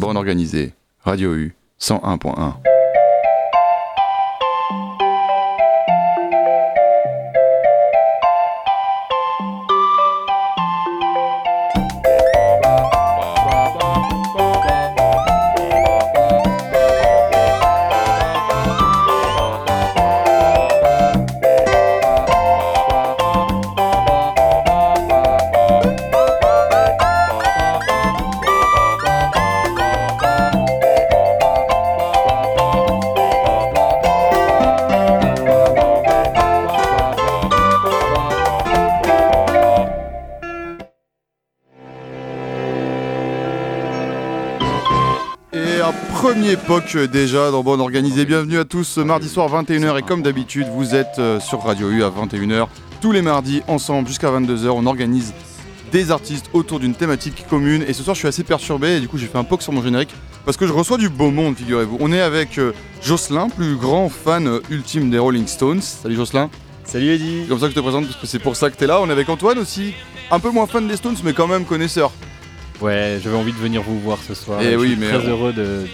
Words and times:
bande 0.00 0.16
organisée, 0.16 0.72
Radio 1.04 1.34
U 1.34 1.54
101.1. 1.78 2.69
époque 46.50 46.96
euh, 46.96 47.06
déjà 47.06 47.52
dans 47.52 47.62
Bonne 47.62 47.80
Organisée. 47.80 48.24
Bienvenue 48.24 48.58
à 48.58 48.64
tous, 48.64 48.82
ce 48.82 49.00
mardi 49.00 49.28
soir 49.28 49.48
21h 49.48 49.96
et 50.00 50.02
comme 50.02 50.20
d'habitude 50.20 50.66
vous 50.74 50.96
êtes 50.96 51.20
euh, 51.20 51.38
sur 51.38 51.62
Radio 51.62 51.88
U 51.90 52.02
à 52.02 52.10
21h 52.10 52.66
tous 53.00 53.12
les 53.12 53.22
mardis 53.22 53.62
ensemble 53.68 54.08
jusqu'à 54.08 54.32
22h. 54.32 54.68
On 54.70 54.84
organise 54.86 55.32
des 55.92 56.10
artistes 56.10 56.50
autour 56.52 56.80
d'une 56.80 56.94
thématique 56.94 57.46
commune 57.48 57.84
et 57.86 57.92
ce 57.92 58.02
soir 58.02 58.14
je 58.14 58.20
suis 58.20 58.28
assez 58.28 58.42
perturbé 58.42 58.96
et 58.96 59.00
du 59.00 59.06
coup 59.06 59.16
j'ai 59.16 59.28
fait 59.28 59.38
un 59.38 59.44
poke 59.44 59.62
sur 59.62 59.72
mon 59.72 59.80
générique 59.80 60.10
parce 60.44 60.56
que 60.56 60.66
je 60.66 60.72
reçois 60.72 60.98
du 60.98 61.08
beau 61.08 61.30
monde 61.30 61.56
figurez-vous. 61.56 61.98
On 62.00 62.10
est 62.10 62.20
avec 62.20 62.58
euh, 62.58 62.72
Jocelyn, 63.00 63.48
plus 63.48 63.76
grand 63.76 64.08
fan 64.08 64.48
euh, 64.48 64.60
ultime 64.70 65.08
des 65.08 65.18
Rolling 65.18 65.46
Stones. 65.46 65.82
Salut 65.82 66.16
Jocelyn. 66.16 66.50
Salut 66.82 67.10
Eddy 67.10 67.42
C'est 67.42 67.48
comme 67.48 67.60
ça 67.60 67.66
que 67.66 67.70
je 67.70 67.76
te 67.76 67.80
présente 67.80 68.06
parce 68.06 68.16
que 68.16 68.26
c'est 68.26 68.40
pour 68.40 68.56
ça 68.56 68.70
que 68.70 68.76
t'es 68.76 68.88
là. 68.88 69.00
On 69.00 69.08
est 69.08 69.12
avec 69.12 69.28
Antoine 69.28 69.58
aussi, 69.58 69.94
un 70.32 70.40
peu 70.40 70.50
moins 70.50 70.66
fan 70.66 70.88
des 70.88 70.96
Stones 70.96 71.16
mais 71.22 71.32
quand 71.32 71.46
même 71.46 71.64
connaisseur. 71.64 72.10
Ouais, 72.80 73.18
j'avais 73.22 73.36
envie 73.36 73.52
de 73.52 73.58
venir 73.58 73.82
vous 73.82 73.98
voir 74.00 74.18
ce 74.26 74.34
soir. 74.34 74.60
Eh 74.62 74.72
Je 74.72 74.76
oui, 74.76 74.88
suis 74.88 74.96
mais 74.96 75.08
très 75.08 75.18
on- 75.26 75.28
heureux 75.30 75.52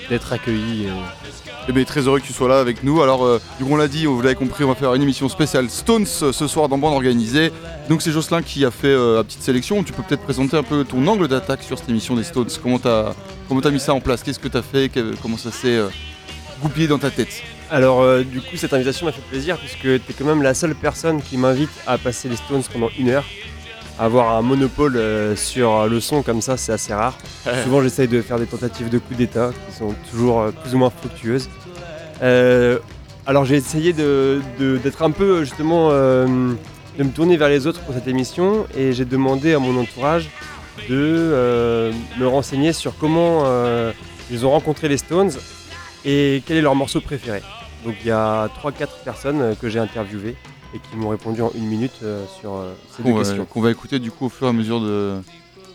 d'être 0.09 0.33
accueilli. 0.33 0.87
euh. 0.87 0.93
Eh 1.69 1.73
bien, 1.73 1.83
très 1.83 2.03
heureux 2.03 2.21
que 2.21 2.25
tu 2.27 2.33
sois 2.33 2.49
là 2.49 2.61
avec 2.61 2.85
nous. 2.85 3.03
Alors, 3.03 3.25
euh, 3.25 3.41
du 3.59 3.65
coup, 3.65 3.73
on 3.73 3.77
l'a 3.77 3.89
dit, 3.89 4.07
vous 4.07 4.23
l'avez 4.23 4.37
compris, 4.37 4.63
on 4.63 4.69
va 4.69 4.77
faire 4.77 4.95
une 4.95 5.03
émission 5.03 5.29
spéciale 5.29 5.69
Stones 5.69 6.07
euh, 6.23 6.33
ce 6.33 6.47
soir 6.47 6.69
dans 6.69 6.79
Bande 6.79 6.95
Organisée. 6.95 7.51
Donc, 7.89 8.03
c'est 8.03 8.13
Jocelyn 8.13 8.41
qui 8.43 8.65
a 8.65 8.71
fait 8.71 8.87
euh, 8.87 9.17
la 9.17 9.25
petite 9.25 9.43
sélection. 9.43 9.83
Tu 9.83 9.93
peux 9.93 10.05
peut-être 10.05 10.23
présenter 10.23 10.57
un 10.57 10.63
peu 10.63 10.85
ton 10.85 11.05
angle 11.09 11.27
d'attaque 11.27 11.65
sur 11.65 11.77
cette 11.77 11.89
émission 11.89 12.15
des 12.15 12.23
Stones. 12.23 12.47
Comment 12.63 12.79
t'as 12.79 13.15
comment 13.49 13.61
t'as 13.61 13.71
mis 13.73 13.81
ça 13.81 13.93
en 13.95 14.01
place? 14.01 14.23
Qu'est-ce 14.23 14.39
que 14.39 14.47
t'as 14.49 14.63
fait? 14.63 14.89
Que- 14.89 15.15
Comment 15.21 15.37
ça 15.39 15.51
s'est 15.51 15.77
euh, 15.77 15.89
goupillé 16.63 16.87
dans 16.87 16.99
ta 16.99 17.11
tête? 17.11 17.43
Alors 17.69 18.01
euh, 18.01 18.23
du 18.23 18.41
coup 18.41 18.57
cette 18.57 18.73
invitation 18.73 19.07
m'a 19.07 19.11
fait 19.13 19.21
plaisir 19.29 19.59
puisque 19.59 19.81
tu 19.81 19.95
es 19.97 20.15
quand 20.17 20.25
même 20.25 20.41
la 20.41 20.55
seule 20.55 20.77
personne 20.77 21.21
qui 21.21 21.37
m'invite 21.37 21.71
à 21.89 21.99
passer 21.99 22.29
les 22.29 22.37
Stones 22.37 22.63
pendant 22.73 22.91
une 22.97 23.09
heure. 23.09 23.25
Avoir 23.99 24.37
un 24.37 24.43
monopole 24.43 24.97
euh, 24.97 25.35
sur 25.37 25.87
le 25.87 26.01
son 26.01 26.23
comme 26.23 26.43
ça 26.43 26.57
c'est 26.59 26.73
assez 26.73 26.93
rare. 26.93 27.17
Souvent 27.65 27.81
j'essaye 27.83 28.09
de 28.09 28.21
faire 28.21 28.39
des 28.39 28.47
tentatives 28.47 28.91
de 28.91 28.99
coups 28.99 29.17
d'état 29.19 29.51
qui 29.69 29.77
sont 29.77 29.95
toujours 30.11 30.41
euh, 30.41 30.51
plus 30.51 30.75
ou 30.75 30.79
moins 30.79 30.91
fructueuses. 30.91 31.49
Euh, 32.23 32.79
alors 33.27 33.45
j'ai 33.47 33.57
essayé 33.57 33.93
de- 33.95 34.41
de- 34.59 34.77
d'être 34.77 35.03
un 35.03 35.11
peu 35.11 35.45
justement 35.45 35.89
euh, 35.91 36.27
de 36.99 37.03
me 37.05 37.11
tourner 37.11 37.37
vers 37.39 37.49
les 37.49 37.67
autres 37.67 37.81
pour 37.81 37.95
cette 37.95 38.07
émission 38.09 38.67
et 38.77 38.93
j'ai 38.93 39.05
demandé 39.07 39.55
à 39.55 39.59
mon 39.59 39.79
entourage 39.81 40.29
de 40.91 40.95
euh, 40.95 41.91
me 42.19 42.27
renseigner 42.27 42.75
sur 42.75 42.97
comment 42.99 43.45
euh, 43.47 43.93
ils 44.31 44.45
ont 44.45 44.51
rencontré 44.51 44.89
les 44.89 44.99
Stones 44.99 45.33
et 46.05 46.43
quel 46.47 46.59
est 46.59 46.63
leur 46.63 46.75
morceau 46.75 47.01
préféré. 47.01 47.41
Donc 47.85 47.95
il 48.03 48.09
y 48.09 48.11
a 48.11 48.49
3-4 48.63 48.73
personnes 49.05 49.41
euh, 49.41 49.55
que 49.55 49.69
j'ai 49.71 49.79
interviewées 49.79 50.37
et 50.77 50.81
qui 50.91 50.97
m'ont 50.97 51.09
répondu 51.09 51.43
en 51.43 51.51
une 51.55 51.67
minute 51.67 51.93
euh, 52.03 52.25
sur 52.41 52.55
euh, 52.55 52.73
ces 52.97 53.03
deux 53.03 53.11
Qu'on 53.11 53.17
va, 53.17 53.23
questions. 53.25 53.45
qu'on 53.47 53.61
va 53.61 53.71
écouter 53.71 53.99
du 53.99 54.11
coup 54.11 54.27
au 54.27 54.29
fur 54.29 54.47
et 54.47 54.51
à 54.51 54.53
mesure 54.53 54.81
de, 54.81 55.15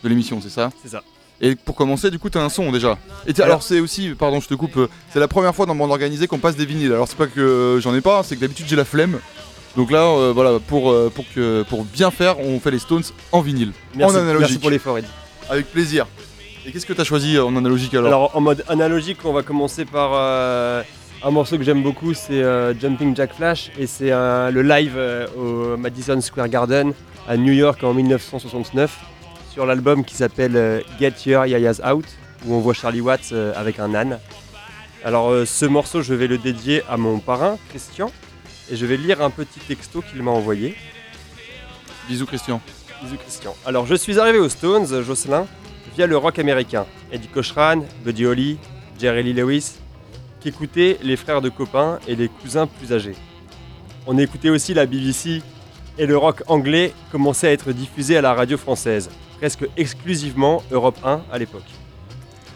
de 0.02 0.08
l'émission, 0.08 0.40
c'est 0.40 0.50
ça 0.50 0.70
C'est 0.82 0.88
ça. 0.90 1.02
Et 1.40 1.56
pour 1.56 1.74
commencer, 1.74 2.10
du 2.10 2.20
coup, 2.20 2.30
t'as 2.30 2.40
un 2.42 2.48
son 2.48 2.70
déjà. 2.70 2.98
Et 3.26 3.30
Alors- 3.36 3.46
alors, 3.46 3.62
c'est 3.64 3.80
aussi, 3.80 4.10
pardon, 4.10 4.38
je 4.40 4.46
te 4.48 4.54
coupe, 4.54 4.76
euh, 4.76 4.88
c'est 5.12 5.18
la 5.18 5.26
première 5.28 5.54
fois 5.54 5.66
dans 5.66 5.74
Bande 5.74 5.90
Organisée 5.90 6.28
qu'on 6.28 6.38
passe 6.38 6.54
des 6.56 6.66
vinyles. 6.66 6.92
Alors, 6.92 7.08
c'est 7.08 7.16
pas 7.18 7.26
que 7.26 7.40
euh, 7.40 7.80
j'en 7.80 7.94
ai 7.96 8.00
pas, 8.00 8.20
hein, 8.20 8.22
c'est 8.22 8.36
que 8.36 8.40
d'habitude 8.40 8.66
j'ai 8.68 8.76
la 8.76 8.84
flemme. 8.84 9.18
Donc 9.76 9.90
là, 9.90 10.04
euh, 10.04 10.32
voilà, 10.34 10.58
pour, 10.60 10.94
pour, 11.10 11.24
que, 11.34 11.62
pour 11.68 11.84
bien 11.84 12.10
faire, 12.12 12.38
on 12.38 12.60
fait 12.60 12.70
les 12.70 12.78
Stones 12.78 13.02
en 13.32 13.40
vinyle. 13.40 13.72
Merci, 13.96 14.14
en 14.14 14.18
analogique. 14.20 14.40
merci 14.40 14.58
pour 14.58 14.70
l'effort 14.70 14.98
Eddie. 14.98 15.08
Avec 15.50 15.66
plaisir. 15.72 16.06
Et 16.64 16.70
qu'est-ce 16.70 16.86
que 16.86 16.92
t'as 16.92 17.02
choisi 17.04 17.38
en 17.40 17.56
analogique 17.56 17.92
alors, 17.94 18.06
Alors 18.06 18.36
en 18.36 18.40
mode 18.40 18.64
analogique 18.68 19.18
on 19.24 19.32
va 19.32 19.42
commencer 19.42 19.84
par 19.84 20.10
euh, 20.14 20.82
un 21.24 21.30
morceau 21.30 21.56
que 21.56 21.62
j'aime 21.62 21.82
beaucoup 21.82 22.14
c'est 22.14 22.42
euh, 22.42 22.74
Jumping 22.78 23.14
Jack 23.14 23.34
Flash 23.34 23.70
et 23.78 23.86
c'est 23.86 24.10
euh, 24.10 24.50
le 24.50 24.62
live 24.62 24.94
euh, 24.96 25.26
au 25.36 25.76
Madison 25.76 26.20
Square 26.20 26.48
Garden 26.48 26.92
à 27.28 27.36
New 27.36 27.52
York 27.52 27.82
en 27.84 27.94
1969 27.94 28.98
sur 29.50 29.64
l'album 29.64 30.04
qui 30.04 30.14
s'appelle 30.14 30.82
Get 30.98 31.14
Your 31.26 31.46
Yayas 31.46 31.80
Out 31.88 32.06
où 32.46 32.54
on 32.54 32.60
voit 32.60 32.74
Charlie 32.74 33.00
Watts 33.00 33.32
avec 33.54 33.78
un 33.78 33.94
âne. 33.94 34.18
Alors 35.04 35.46
ce 35.46 35.66
morceau 35.66 36.02
je 36.02 36.14
vais 36.14 36.26
le 36.26 36.38
dédier 36.38 36.82
à 36.88 36.96
mon 36.96 37.18
parrain 37.20 37.56
Christian 37.68 38.10
et 38.70 38.76
je 38.76 38.86
vais 38.86 38.96
lire 38.96 39.22
un 39.22 39.30
petit 39.30 39.60
texto 39.60 40.02
qu'il 40.02 40.22
m'a 40.22 40.32
envoyé. 40.32 40.74
Bisous 42.08 42.26
Christian. 42.26 42.60
Bisous 43.02 43.18
Christian. 43.18 43.54
Alors 43.64 43.86
je 43.86 43.94
suis 43.94 44.18
arrivé 44.18 44.38
aux 44.38 44.48
Stones, 44.48 45.02
Jocelyn, 45.02 45.46
via 45.94 46.06
le 46.06 46.16
rock 46.16 46.38
américain. 46.38 46.86
Eddie 47.12 47.28
Cochran, 47.28 47.84
Buddy 48.04 48.26
Holly, 48.26 48.58
Jerry 48.98 49.22
Lee 49.22 49.34
Lewis, 49.34 49.81
qui 50.42 50.48
écoutaient 50.48 50.98
les 51.02 51.16
frères 51.16 51.40
de 51.40 51.48
copains 51.48 51.98
et 52.08 52.16
les 52.16 52.28
cousins 52.28 52.66
plus 52.66 52.92
âgés. 52.92 53.14
On 54.06 54.18
écoutait 54.18 54.50
aussi 54.50 54.74
la 54.74 54.86
BBC 54.86 55.42
et 55.98 56.06
le 56.06 56.16
rock 56.16 56.42
anglais 56.48 56.92
commençait 57.10 57.48
à 57.48 57.52
être 57.52 57.72
diffusé 57.72 58.16
à 58.16 58.20
la 58.20 58.34
radio 58.34 58.58
française, 58.58 59.10
presque 59.38 59.64
exclusivement 59.76 60.62
Europe 60.70 60.98
1 61.04 61.22
à 61.30 61.38
l'époque. 61.38 61.70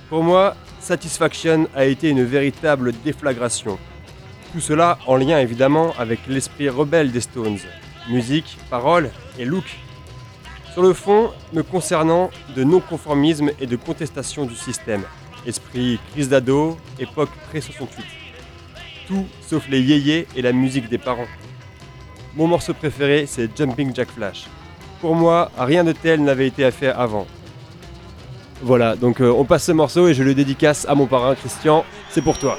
Pour 0.08 0.22
moi, 0.22 0.56
Satisfaction 0.80 1.68
a 1.74 1.84
été 1.84 2.10
une 2.10 2.24
véritable 2.24 2.92
déflagration. 3.04 3.78
Tout 4.52 4.60
cela 4.60 4.98
en 5.06 5.16
lien 5.16 5.38
évidemment 5.38 5.92
avec 5.98 6.20
l'esprit 6.28 6.68
rebelle 6.68 7.12
des 7.12 7.20
Stones, 7.20 7.58
musique, 8.08 8.58
paroles 8.70 9.10
et 9.38 9.44
look 9.44 9.64
sur 10.76 10.82
le 10.82 10.92
fond, 10.92 11.30
me 11.54 11.62
concernant 11.62 12.28
de 12.54 12.62
non-conformisme 12.62 13.50
et 13.58 13.66
de 13.66 13.76
contestation 13.76 14.44
du 14.44 14.54
système. 14.54 15.04
Esprit 15.46 16.00
crise 16.12 16.28
d'ado, 16.28 16.76
époque 16.98 17.30
pré-68. 17.48 17.86
Tout 19.06 19.26
sauf 19.40 19.68
les 19.68 19.80
yéyés 19.80 20.26
et 20.34 20.42
la 20.42 20.52
musique 20.52 20.88
des 20.88 20.98
parents. 20.98 21.28
Mon 22.34 22.48
morceau 22.48 22.74
préféré, 22.74 23.26
c'est 23.26 23.56
Jumping 23.56 23.94
Jack 23.94 24.10
Flash. 24.10 24.46
Pour 25.00 25.14
moi, 25.14 25.50
rien 25.56 25.84
de 25.84 25.92
tel 25.92 26.22
n'avait 26.22 26.48
été 26.48 26.68
fait 26.72 26.88
avant. 26.88 27.26
Voilà, 28.62 28.96
donc 28.96 29.20
euh, 29.20 29.30
on 29.30 29.44
passe 29.44 29.64
ce 29.64 29.72
morceau 29.72 30.08
et 30.08 30.14
je 30.14 30.22
le 30.22 30.34
dédicace 30.34 30.86
à 30.88 30.94
mon 30.94 31.06
parrain 31.06 31.34
Christian. 31.34 31.84
C'est 32.10 32.22
pour 32.22 32.38
toi. 32.38 32.58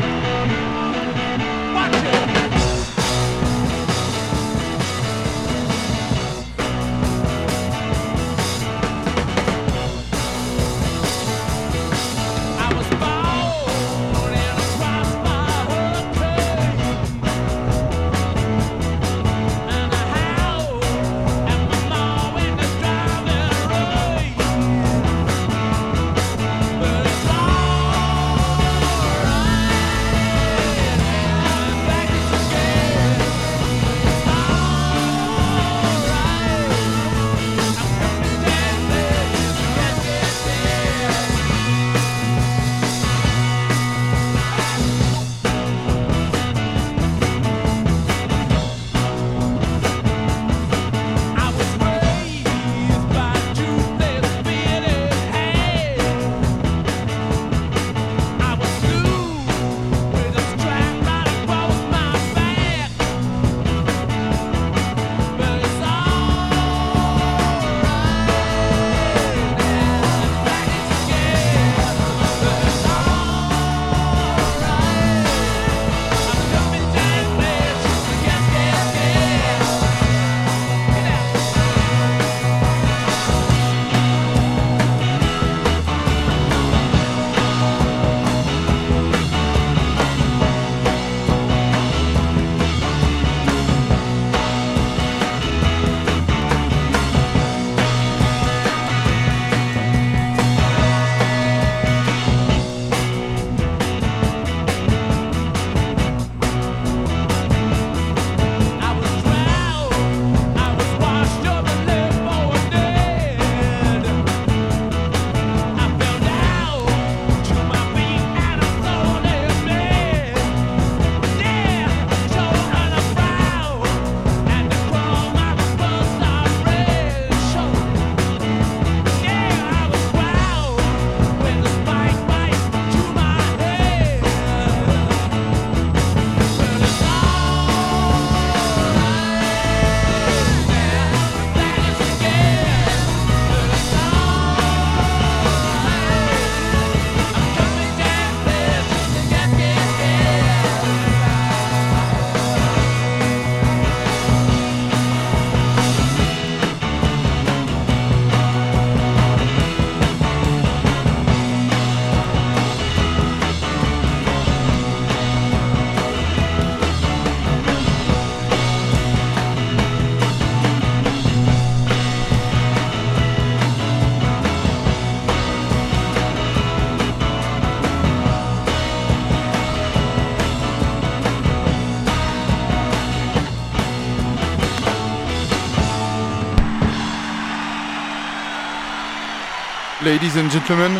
Ladies 190.11 190.37
and 190.37 190.49
gentlemen, 190.49 190.91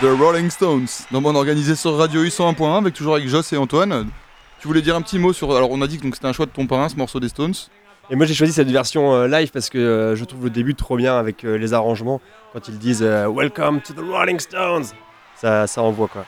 The 0.00 0.18
Rolling 0.18 0.50
Stones, 0.50 0.88
dans 1.12 1.22
Bon 1.22 1.36
Organisé 1.36 1.76
sur 1.76 1.96
Radio 1.96 2.24
U 2.24 2.28
101.1, 2.28 2.78
avec 2.78 2.92
toujours 2.92 3.14
avec 3.14 3.28
Joss 3.28 3.52
et 3.52 3.56
Antoine. 3.56 4.08
Tu 4.58 4.66
voulais 4.66 4.82
dire 4.82 4.96
un 4.96 5.00
petit 5.00 5.16
mot 5.16 5.32
sur. 5.32 5.54
Alors, 5.54 5.70
on 5.70 5.80
a 5.80 5.86
dit 5.86 5.98
que 5.98 6.06
c'était 6.12 6.26
un 6.26 6.32
choix 6.32 6.46
de 6.46 6.50
ton 6.50 6.66
parrain, 6.66 6.88
ce 6.88 6.96
morceau 6.96 7.20
des 7.20 7.28
Stones. 7.28 7.54
Et 8.10 8.16
moi 8.16 8.26
j'ai 8.26 8.34
choisi 8.34 8.52
cette 8.52 8.68
version 8.68 9.14
euh, 9.14 9.28
live 9.28 9.52
parce 9.52 9.70
que 9.70 9.78
euh, 9.78 10.16
je 10.16 10.24
trouve 10.24 10.42
le 10.42 10.50
début 10.50 10.74
trop 10.74 10.96
bien 10.96 11.16
avec 11.16 11.44
euh, 11.44 11.56
les 11.56 11.72
arrangements 11.72 12.20
quand 12.52 12.66
ils 12.66 12.80
disent 12.80 13.02
Welcome 13.04 13.80
to 13.80 13.92
the 13.92 14.04
Rolling 14.04 14.40
Stones. 14.40 14.86
Ça, 15.36 15.68
ça 15.68 15.80
envoie 15.80 16.08
quoi. 16.08 16.24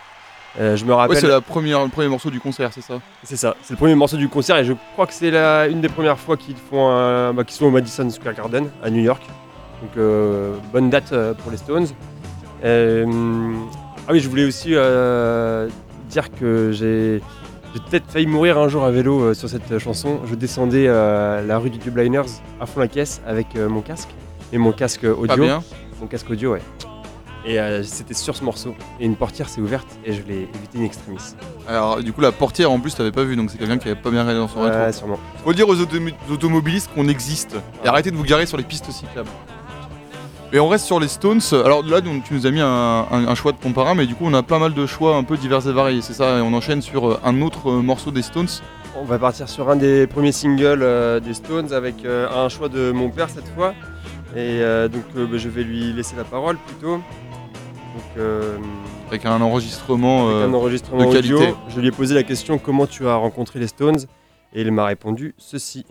Je 0.56 0.84
me 0.84 0.90
Ouais, 0.90 0.94
rappelle. 0.94 1.16
c'est 1.16 1.26
la 1.26 1.40
première, 1.40 1.82
le 1.82 1.90
premier 1.90 2.06
morceau 2.06 2.30
du 2.30 2.38
concert, 2.38 2.70
c'est 2.72 2.80
ça? 2.80 3.00
C'est 3.24 3.36
ça, 3.36 3.56
c'est 3.62 3.72
le 3.72 3.76
premier 3.76 3.96
morceau 3.96 4.16
du 4.16 4.28
concert 4.28 4.56
et 4.58 4.64
je 4.64 4.74
crois 4.92 5.08
que 5.08 5.14
c'est 5.14 5.34
une 5.68 5.80
des 5.80 5.88
premières 5.88 6.20
fois 6.20 6.36
qu'ils 6.36 6.54
font 6.70 7.32
bah, 7.32 7.42
qu'ils 7.42 7.56
sont 7.56 7.66
au 7.66 7.70
Madison 7.72 8.08
Square 8.08 8.34
Garden 8.34 8.70
à 8.84 8.88
New 8.88 9.02
York. 9.02 9.22
Donc 9.82 9.90
euh, 9.96 10.56
bonne 10.72 10.90
date 10.90 11.12
euh, 11.12 11.34
pour 11.34 11.50
les 11.50 11.56
Stones. 11.56 11.88
Euh, 12.64 13.04
ah 14.08 14.12
oui, 14.12 14.20
je 14.20 14.28
voulais 14.28 14.44
aussi 14.44 14.70
dire 16.10 16.30
que 16.38 16.72
j'ai 16.72 17.20
peut-être 17.90 18.10
failli 18.10 18.26
mourir 18.26 18.58
un 18.58 18.68
jour 18.68 18.84
à 18.84 18.90
vélo 18.90 19.34
sur 19.34 19.48
cette 19.48 19.78
chanson. 19.78 20.20
Je 20.26 20.34
descendais 20.34 20.86
la 20.86 21.58
rue 21.58 21.70
du 21.70 21.78
Dubliners 21.78 22.22
à 22.60 22.66
fond 22.66 22.80
la 22.80 22.88
caisse 22.88 23.20
avec 23.26 23.56
mon 23.56 23.82
casque 23.82 24.08
et 24.52 24.58
mon 24.58 24.72
casque 24.72 25.04
audio. 25.04 25.44
Bien. 25.44 25.62
Mon 26.00 26.06
casque 26.06 26.30
audio, 26.30 26.52
ouais. 26.52 26.62
Et 27.46 27.60
euh, 27.60 27.84
c'était 27.84 28.12
sur 28.12 28.34
ce 28.34 28.42
morceau. 28.42 28.74
Et 28.98 29.06
une 29.06 29.14
portière 29.14 29.48
s'est 29.48 29.60
ouverte 29.60 29.86
et 30.04 30.12
je 30.12 30.20
l'ai 30.22 30.48
évité 30.52 30.78
in 30.78 30.82
extremis. 30.82 31.18
Alors, 31.68 32.02
du 32.02 32.12
coup, 32.12 32.20
la 32.20 32.32
portière 32.32 32.72
en 32.72 32.80
plus, 32.80 32.94
t'avais 32.96 33.12
pas 33.12 33.22
vu, 33.22 33.36
donc 33.36 33.50
c'est 33.50 33.58
quelqu'un 33.58 33.78
qui 33.78 33.88
avait 33.88 34.00
pas 34.00 34.10
bien 34.10 34.22
regardé 34.22 34.40
dans 34.40 34.48
son 34.48 34.62
rétro. 34.62 34.80
Ouais, 34.80 34.92
sûrement. 34.92 35.18
Faut 35.44 35.52
dire 35.52 35.68
aux 35.68 35.80
automobilistes 36.32 36.90
qu'on 36.92 37.06
existe 37.06 37.56
et 37.84 37.88
arrêtez 37.88 38.10
de 38.10 38.16
vous 38.16 38.24
garer 38.24 38.46
sur 38.46 38.56
les 38.56 38.64
pistes 38.64 38.90
cyclables. 38.90 39.30
Et 40.52 40.60
on 40.60 40.68
reste 40.68 40.86
sur 40.86 41.00
les 41.00 41.08
Stones. 41.08 41.40
Alors 41.64 41.84
là, 41.84 42.00
donc, 42.00 42.24
tu 42.24 42.34
nous 42.34 42.46
as 42.46 42.50
mis 42.50 42.60
un, 42.60 42.66
un- 43.10 43.26
un 43.28 43.34
choix 43.34 43.52
de 43.52 43.58
ton 43.58 43.72
parrain, 43.72 43.94
mais 43.94 44.06
du 44.06 44.14
coup, 44.14 44.24
on 44.26 44.32
a 44.34 44.42
pas 44.42 44.58
mal 44.58 44.72
de 44.74 44.86
choix 44.86 45.16
un 45.16 45.24
peu 45.24 45.36
divers 45.36 45.66
et 45.68 45.72
variés, 45.72 46.00
c'est 46.02 46.12
ça 46.14 46.38
Et 46.38 46.40
on 46.40 46.52
enchaîne 46.54 46.80
sur 46.82 47.08
euh, 47.08 47.20
un 47.24 47.42
autre 47.42 47.70
euh, 47.70 47.82
morceau 47.82 48.10
des 48.10 48.22
Stones. 48.22 48.46
On 48.98 49.04
va 49.04 49.18
partir 49.18 49.48
sur 49.48 49.68
un 49.68 49.76
des 49.76 50.06
premiers 50.06 50.32
singles 50.32 50.82
euh, 50.82 51.20
des 51.20 51.34
Stones 51.34 51.72
avec 51.72 52.04
euh, 52.04 52.28
un 52.30 52.48
choix 52.48 52.68
de 52.68 52.92
mon 52.92 53.10
père 53.10 53.28
cette 53.28 53.48
fois. 53.54 53.74
Et 54.34 54.62
euh, 54.62 54.88
donc 54.88 55.02
bah, 55.14 55.36
je 55.36 55.48
vais 55.48 55.62
lui 55.64 55.92
laisser 55.92 56.16
la 56.16 56.24
parole 56.24 56.56
plutôt. 56.58 56.92
Donc 56.96 58.04
euh, 58.16 58.56
Avec 59.08 59.26
un 59.26 59.40
enregistrement. 59.42 60.28
avec 60.30 60.48
un 60.48 60.54
enregistrement 60.54 61.02
de 61.10 61.16
audio. 61.18 61.38
qualité. 61.38 61.54
Je 61.68 61.80
lui 61.80 61.88
ai 61.88 61.90
posé 61.90 62.14
la 62.14 62.22
question 62.22 62.56
comment 62.58 62.86
tu 62.86 63.06
as 63.06 63.14
rencontré 63.16 63.58
les 63.58 63.66
Stones? 63.66 63.98
Et 64.54 64.62
il 64.62 64.72
m'a 64.72 64.86
répondu 64.86 65.34
ceci. 65.36 65.84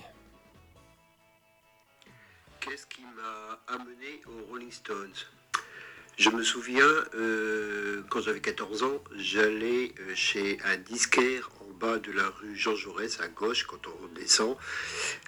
Je 6.18 6.30
me 6.30 6.44
souviens, 6.44 6.88
euh, 7.16 8.04
quand 8.10 8.22
j'avais 8.22 8.40
14 8.40 8.84
ans, 8.84 9.04
j'allais 9.18 9.94
euh, 10.00 10.16
chez 10.16 10.60
un 10.64 10.78
disquaire 10.78 11.50
en 11.62 11.74
bas 11.74 11.98
de 11.98 12.12
la 12.12 12.30
rue 12.30 12.56
Jean 12.56 12.76
Jaurès, 12.76 13.20
à 13.20 13.28
gauche, 13.28 13.66
quand 13.66 13.82
on 13.88 14.08
descend, 14.20 14.56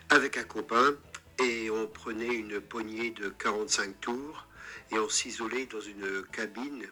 avec 0.10 0.38
un 0.38 0.44
copain, 0.44 0.96
et 1.44 1.70
on 1.70 1.88
prenait 1.88 2.34
une 2.34 2.62
poignée 2.62 3.12
de 3.12 3.30
45 3.30 4.00
tours, 4.00 4.48
et 4.92 5.00
on 5.00 5.10
s'isolait 5.10 5.66
dans 5.66 5.82
une 5.82 6.24
cabine 6.32 6.86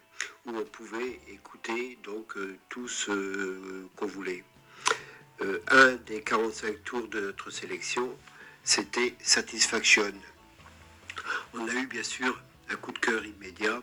où 0.46 0.58
on 0.58 0.66
pouvait 0.66 1.20
écouter 1.30 1.98
donc 2.04 2.36
euh, 2.38 2.58
tout 2.70 2.88
ce 2.88 3.86
qu'on 3.96 4.08
voulait. 4.08 4.44
Un 5.68 5.96
des 6.08 6.22
45 6.22 6.84
tours 6.84 7.08
de 7.10 7.20
notre 7.20 7.50
sélection, 7.50 8.18
c'était 8.64 9.16
Satisfaction. 9.22 10.14
On 11.54 11.68
a 11.68 11.74
eu 11.74 11.88
bien 11.88 12.04
sûr 12.04 12.42
un 12.70 12.76
coup 12.76 12.92
de 12.92 13.00
cœur 13.00 13.26
immédiat. 13.26 13.82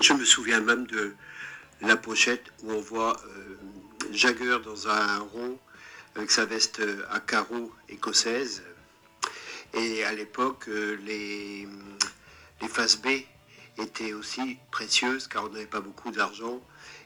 Je 0.00 0.12
me 0.12 0.24
souviens 0.24 0.60
même 0.60 0.86
de 0.86 1.14
la 1.80 1.96
pochette 1.96 2.52
où 2.62 2.72
on 2.72 2.80
voit 2.80 3.20
euh, 3.26 3.56
Jagger 4.12 4.58
dans 4.64 4.88
un 4.88 5.18
rond 5.18 5.58
avec 6.14 6.30
sa 6.30 6.44
veste 6.44 6.80
euh, 6.80 7.04
à 7.10 7.20
carreaux 7.20 7.72
écossaise. 7.88 8.62
Et 9.74 10.04
à 10.04 10.12
l'époque, 10.12 10.68
euh, 10.68 10.96
les, 11.04 11.66
les 12.60 12.68
faces 12.68 13.00
B 13.00 13.08
étaient 13.78 14.12
aussi 14.12 14.58
précieuses 14.70 15.26
car 15.28 15.44
on 15.44 15.48
n'avait 15.48 15.66
pas 15.66 15.80
beaucoup 15.80 16.10
d'argent 16.10 16.60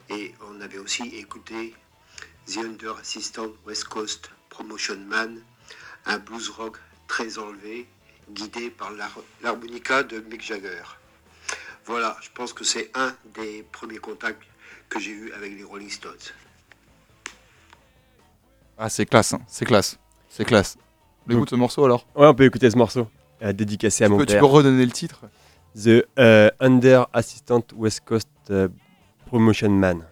et 0.08 0.34
on 0.48 0.60
avait 0.60 0.78
aussi 0.78 1.02
écouté 1.16 1.74
The 2.46 2.58
Under 2.58 2.96
Assistant 2.96 3.52
West 3.66 3.84
Coast 3.84 4.30
Promotion 4.50 4.98
Man, 4.98 5.42
un 6.06 6.18
blues 6.18 6.48
rock 6.50 6.78
très 7.08 7.38
enlevé, 7.38 7.86
guidé 8.30 8.70
par 8.70 8.90
l'har- 8.92 9.18
l'harmonica 9.42 10.02
de 10.02 10.20
Mick 10.20 10.42
Jagger. 10.42 10.82
Voilà, 11.84 12.16
je 12.20 12.28
pense 12.34 12.52
que 12.52 12.64
c'est 12.64 12.90
un 12.94 13.14
des 13.34 13.64
premiers 13.72 13.98
contacts 13.98 14.42
que 14.88 14.98
j'ai 14.98 15.12
eu 15.12 15.32
avec 15.32 15.56
les 15.56 15.62
Rolling 15.64 15.90
Stones. 15.90 16.16
Ah, 18.78 18.88
c'est 18.88 19.06
classe, 19.06 19.32
hein, 19.32 19.40
c'est 19.46 19.64
classe, 19.64 19.98
c'est 20.28 20.44
classe. 20.44 20.76
On 21.28 21.32
écoute 21.32 21.50
ce 21.50 21.54
morceau 21.56 21.84
alors? 21.84 22.06
Ouais, 22.14 22.26
on 22.26 22.34
peut 22.34 22.44
écouter 22.44 22.70
ce 22.70 22.76
morceau 22.76 23.08
euh, 23.42 23.52
dédicacé 23.52 24.04
à 24.04 24.06
tu 24.06 24.12
mon 24.12 24.18
peux, 24.18 24.26
tu 24.26 24.32
père. 24.32 24.40
peux 24.40 24.46
redonner 24.46 24.84
le 24.84 24.92
titre? 24.92 25.22
The 25.76 26.06
euh, 26.18 26.50
Under 26.60 27.06
Assistant 27.12 27.62
West 27.74 28.00
Coast 28.04 28.28
euh, 28.50 28.68
Promotion 29.26 29.70
Man. 29.70 30.06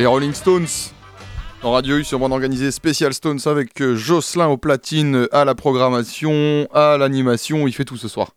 Les 0.00 0.06
Rolling 0.06 0.32
Stones 0.32 0.64
en 1.62 1.72
Radio 1.72 1.98
U 1.98 2.04
sur 2.04 2.18
bande 2.18 2.32
organisée 2.32 2.70
spécial 2.70 3.12
Stones 3.12 3.40
avec 3.44 3.82
euh, 3.82 3.96
Jocelyn 3.96 4.46
au 4.48 4.56
platine, 4.56 5.28
à 5.30 5.44
la 5.44 5.54
programmation, 5.54 6.66
à 6.72 6.96
l'animation, 6.96 7.68
il 7.68 7.74
fait 7.74 7.84
tout 7.84 7.98
ce 7.98 8.08
soir. 8.08 8.30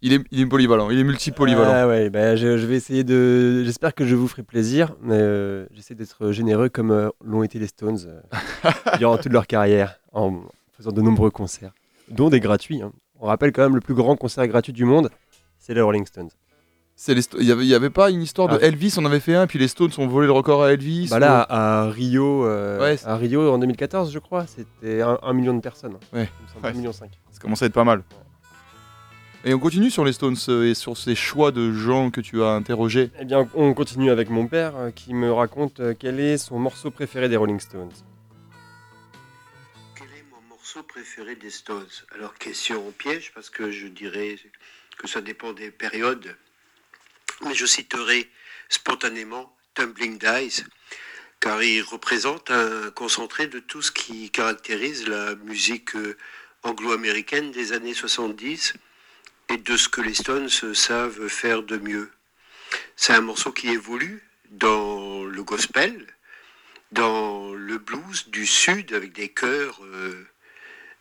Il 0.00 0.12
est, 0.12 0.20
il 0.30 0.38
est 0.42 0.46
polyvalent, 0.46 0.90
il 0.90 1.00
est 1.00 1.02
multipolyvalent. 1.02 1.72
Ah 1.74 1.88
ouais, 1.88 2.08
bah, 2.08 2.36
je, 2.36 2.56
je 2.56 2.66
vais 2.66 2.76
essayer 2.76 3.02
de. 3.02 3.64
J'espère 3.64 3.96
que 3.96 4.06
je 4.06 4.14
vous 4.14 4.28
ferai 4.28 4.44
plaisir, 4.44 4.94
mais 5.02 5.16
euh, 5.18 5.66
j'essaie 5.72 5.96
d'être 5.96 6.30
généreux 6.30 6.68
comme 6.68 6.92
euh, 6.92 7.08
l'ont 7.24 7.42
été 7.42 7.58
les 7.58 7.66
Stones 7.66 7.98
euh, 8.06 8.70
durant 8.98 9.18
toute 9.18 9.32
leur 9.32 9.48
carrière, 9.48 9.98
en 10.12 10.42
faisant 10.76 10.92
de 10.92 11.02
nombreux 11.02 11.32
concerts, 11.32 11.72
dont 12.12 12.30
des 12.30 12.38
gratuits. 12.38 12.80
hein. 12.80 12.92
On 13.18 13.26
rappelle 13.26 13.50
quand 13.50 13.62
même 13.62 13.74
le 13.74 13.80
plus 13.80 13.94
grand 13.94 14.14
concert 14.14 14.46
gratuit 14.46 14.72
du 14.72 14.84
monde, 14.84 15.10
c'est 15.58 15.74
les 15.74 15.80
Rolling 15.80 16.06
Stones. 16.06 16.30
Il 17.08 17.44
y 17.44 17.74
avait, 17.74 17.90
pas 17.90 18.10
une 18.10 18.22
histoire 18.22 18.48
de 18.48 18.58
Ah. 18.60 18.64
Elvis, 18.66 18.94
on 18.98 19.04
avait 19.04 19.18
fait 19.18 19.34
un, 19.34 19.46
puis 19.46 19.58
les 19.58 19.66
Stones 19.66 19.90
ont 19.98 20.06
volé 20.06 20.26
le 20.26 20.32
record 20.32 20.62
à 20.62 20.72
Elvis. 20.72 21.08
Bah 21.10 21.18
là, 21.18 21.44
à 21.48 21.88
Rio, 21.90 22.46
euh, 22.46 22.78
Ouais, 22.80 22.96
à 23.04 23.16
Rio 23.16 23.50
en 23.50 23.58
2014, 23.58 24.12
je 24.12 24.18
crois, 24.20 24.46
c'était 24.46 25.00
un, 25.02 25.18
un 25.22 25.32
million 25.32 25.54
de 25.54 25.60
personnes. 25.60 25.96
Ouais. 26.12 26.28
Semble, 26.52 26.64
Ouais. 26.66 26.70
un 26.70 26.74
million 26.74 26.92
cinq. 26.92 27.10
ça 27.30 27.40
commence 27.40 27.62
à 27.62 27.66
être 27.66 27.72
pas 27.72 27.82
mal. 27.84 28.02
Et 29.44 29.52
on 29.54 29.58
continue 29.58 29.90
sur 29.90 30.04
les 30.04 30.12
Stones 30.12 30.36
euh, 30.50 30.70
et 30.70 30.74
sur 30.74 30.96
ces 30.96 31.16
choix 31.16 31.50
de 31.50 31.72
gens 31.72 32.12
que 32.12 32.20
tu 32.20 32.40
as 32.44 32.50
interrogés. 32.50 33.10
Eh 33.18 33.24
bien, 33.24 33.48
on 33.54 33.74
continue 33.74 34.10
avec 34.12 34.30
mon 34.30 34.46
père 34.46 34.76
euh, 34.76 34.90
qui 34.92 35.14
me 35.14 35.32
raconte 35.32 35.80
euh, 35.80 35.94
quel 35.98 36.20
est 36.20 36.36
son 36.38 36.60
morceau 36.60 36.92
préféré 36.92 37.28
des 37.28 37.36
Rolling 37.36 37.58
Stones. 37.58 37.90
Quel 39.96 40.06
est 40.06 40.24
mon 40.30 40.40
morceau 40.48 40.84
préféré 40.84 41.34
des 41.34 41.50
Stones? 41.50 41.86
Alors, 42.16 42.34
question 42.34 42.86
au 42.86 42.92
piège, 42.92 43.32
parce 43.34 43.50
que 43.50 43.72
je 43.72 43.88
dirais 43.88 44.36
que 44.98 45.08
ça 45.08 45.20
dépend 45.20 45.52
des 45.52 45.72
périodes. 45.72 46.36
Mais 47.44 47.54
je 47.54 47.66
citerai 47.66 48.30
spontanément 48.68 49.54
Tumbling 49.74 50.18
Dice, 50.18 50.64
car 51.40 51.62
il 51.62 51.82
représente 51.82 52.50
un 52.50 52.90
concentré 52.90 53.48
de 53.48 53.58
tout 53.58 53.82
ce 53.82 53.90
qui 53.90 54.30
caractérise 54.30 55.08
la 55.08 55.34
musique 55.34 55.96
euh, 55.96 56.16
anglo-américaine 56.62 57.50
des 57.50 57.72
années 57.72 57.94
70 57.94 58.74
et 59.48 59.56
de 59.56 59.76
ce 59.76 59.88
que 59.88 60.00
les 60.00 60.14
Stones 60.14 60.48
savent 60.48 61.28
faire 61.28 61.62
de 61.62 61.78
mieux. 61.78 62.10
C'est 62.96 63.12
un 63.12 63.20
morceau 63.20 63.52
qui 63.52 63.68
évolue 63.68 64.22
dans 64.50 65.24
le 65.24 65.42
gospel, 65.42 66.06
dans 66.92 67.52
le 67.54 67.78
blues 67.78 68.28
du 68.28 68.46
sud 68.46 68.92
avec 68.92 69.12
des 69.12 69.30
chœurs 69.30 69.84
euh, 69.84 70.26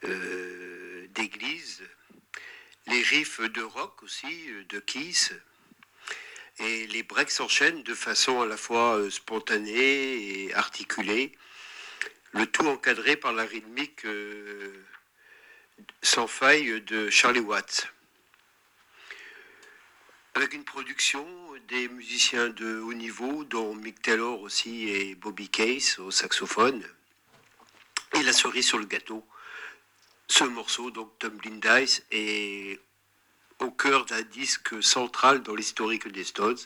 euh, 0.06 1.08
d'église, 1.14 1.84
les 2.88 3.04
riffs 3.04 3.42
de 3.42 3.62
rock 3.62 4.02
aussi, 4.02 4.50
de 4.70 4.80
Kiss, 4.80 5.34
et 6.60 6.88
les 6.88 7.04
breaks 7.04 7.32
s'enchaînent 7.32 7.84
de 7.84 7.94
façon 7.94 8.42
à 8.42 8.46
la 8.46 8.58
fois 8.58 8.98
euh, 8.98 9.10
spontanée 9.10 10.46
et 10.46 10.54
articulée, 10.54 11.32
le 12.32 12.46
tout 12.46 12.68
encadré 12.68 13.16
par 13.16 13.34
la 13.34 13.44
rythmique 13.44 14.06
euh, 14.06 14.86
sans 16.02 16.28
faille 16.28 16.82
de 16.82 17.10
Charlie 17.10 17.40
Watts. 17.40 17.88
Avec 20.36 20.54
une 20.54 20.64
production 20.64 21.26
des 21.68 21.90
musiciens 21.90 22.50
de 22.50 22.80
haut 22.80 22.94
niveau, 22.94 23.44
dont 23.44 23.76
Mick 23.76 24.02
Taylor 24.02 24.42
aussi 24.42 24.90
et 24.90 25.16
Bobby 25.16 25.50
Case 25.50 26.00
au 26.00 26.12
saxophone. 26.12 26.84
Et 28.14 28.24
la 28.24 28.34
cerise 28.34 28.68
sur 28.68 28.78
le 28.78 28.86
gâteau, 28.86 29.26
ce 30.28 30.44
morceau, 30.46 30.92
donc 30.92 31.18
Tumbling 31.20 31.60
Dice, 31.60 32.04
est 32.12 32.80
au 33.62 33.70
cœur 33.70 34.06
d'un 34.06 34.24
disque 34.24 34.82
central 34.84 35.44
dans 35.44 35.56
l'historique 35.56 36.08
des 36.08 36.24
Stones, 36.24 36.58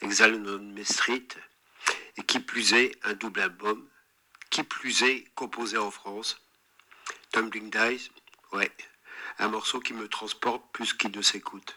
Exile 0.00 0.42
on 0.46 0.58
Main 0.58 0.84
Street, 0.84 1.28
et 2.16 2.22
qui 2.22 2.40
plus 2.40 2.72
est 2.72 2.92
un 3.02 3.14
double 3.14 3.40
album, 3.40 3.88
qui 4.50 4.62
plus 4.62 5.02
est 5.02 5.24
composé 5.34 5.76
en 5.76 5.90
France. 5.90 6.40
Tumbling 7.32 7.70
Dice, 7.70 8.10
ouais, 8.52 8.70
un 9.38 9.48
morceau 9.48 9.80
qui 9.80 9.92
me 9.92 10.08
transporte 10.08 10.62
plus 10.72 10.94
qu'il 10.94 11.10
ne 11.10 11.22
s'écoute. 11.22 11.76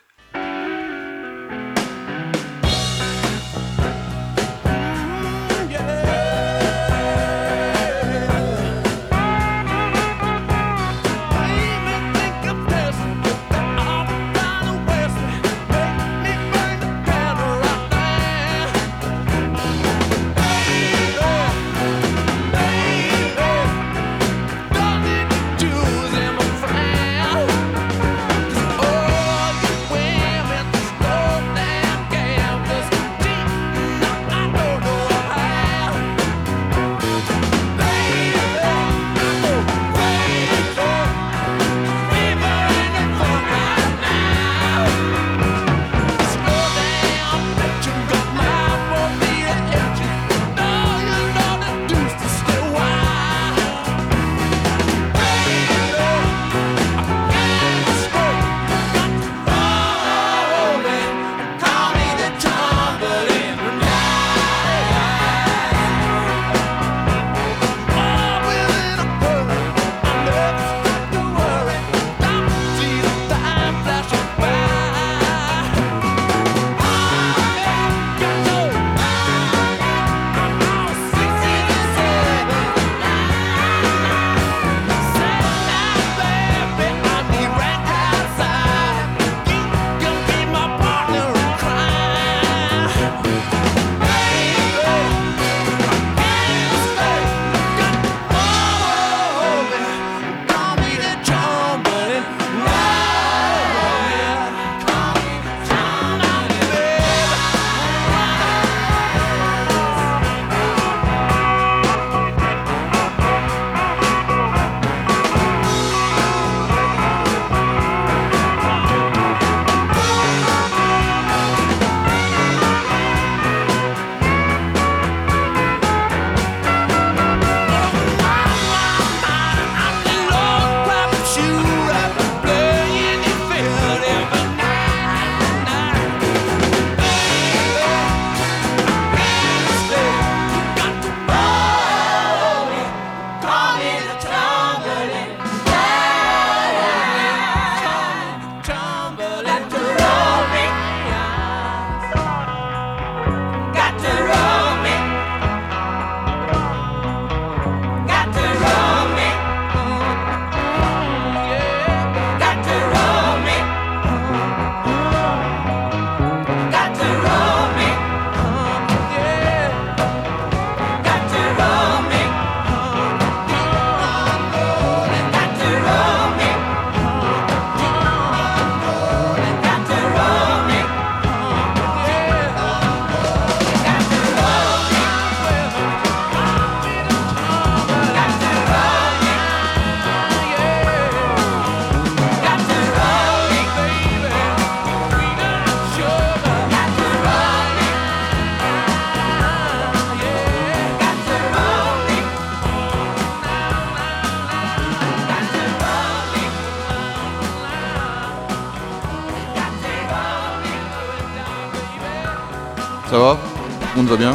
Va 214.09 214.17
bien 214.17 214.33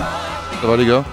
Ça 0.61 0.67
va 0.67 0.77
les 0.77 0.87
gars 0.87 1.05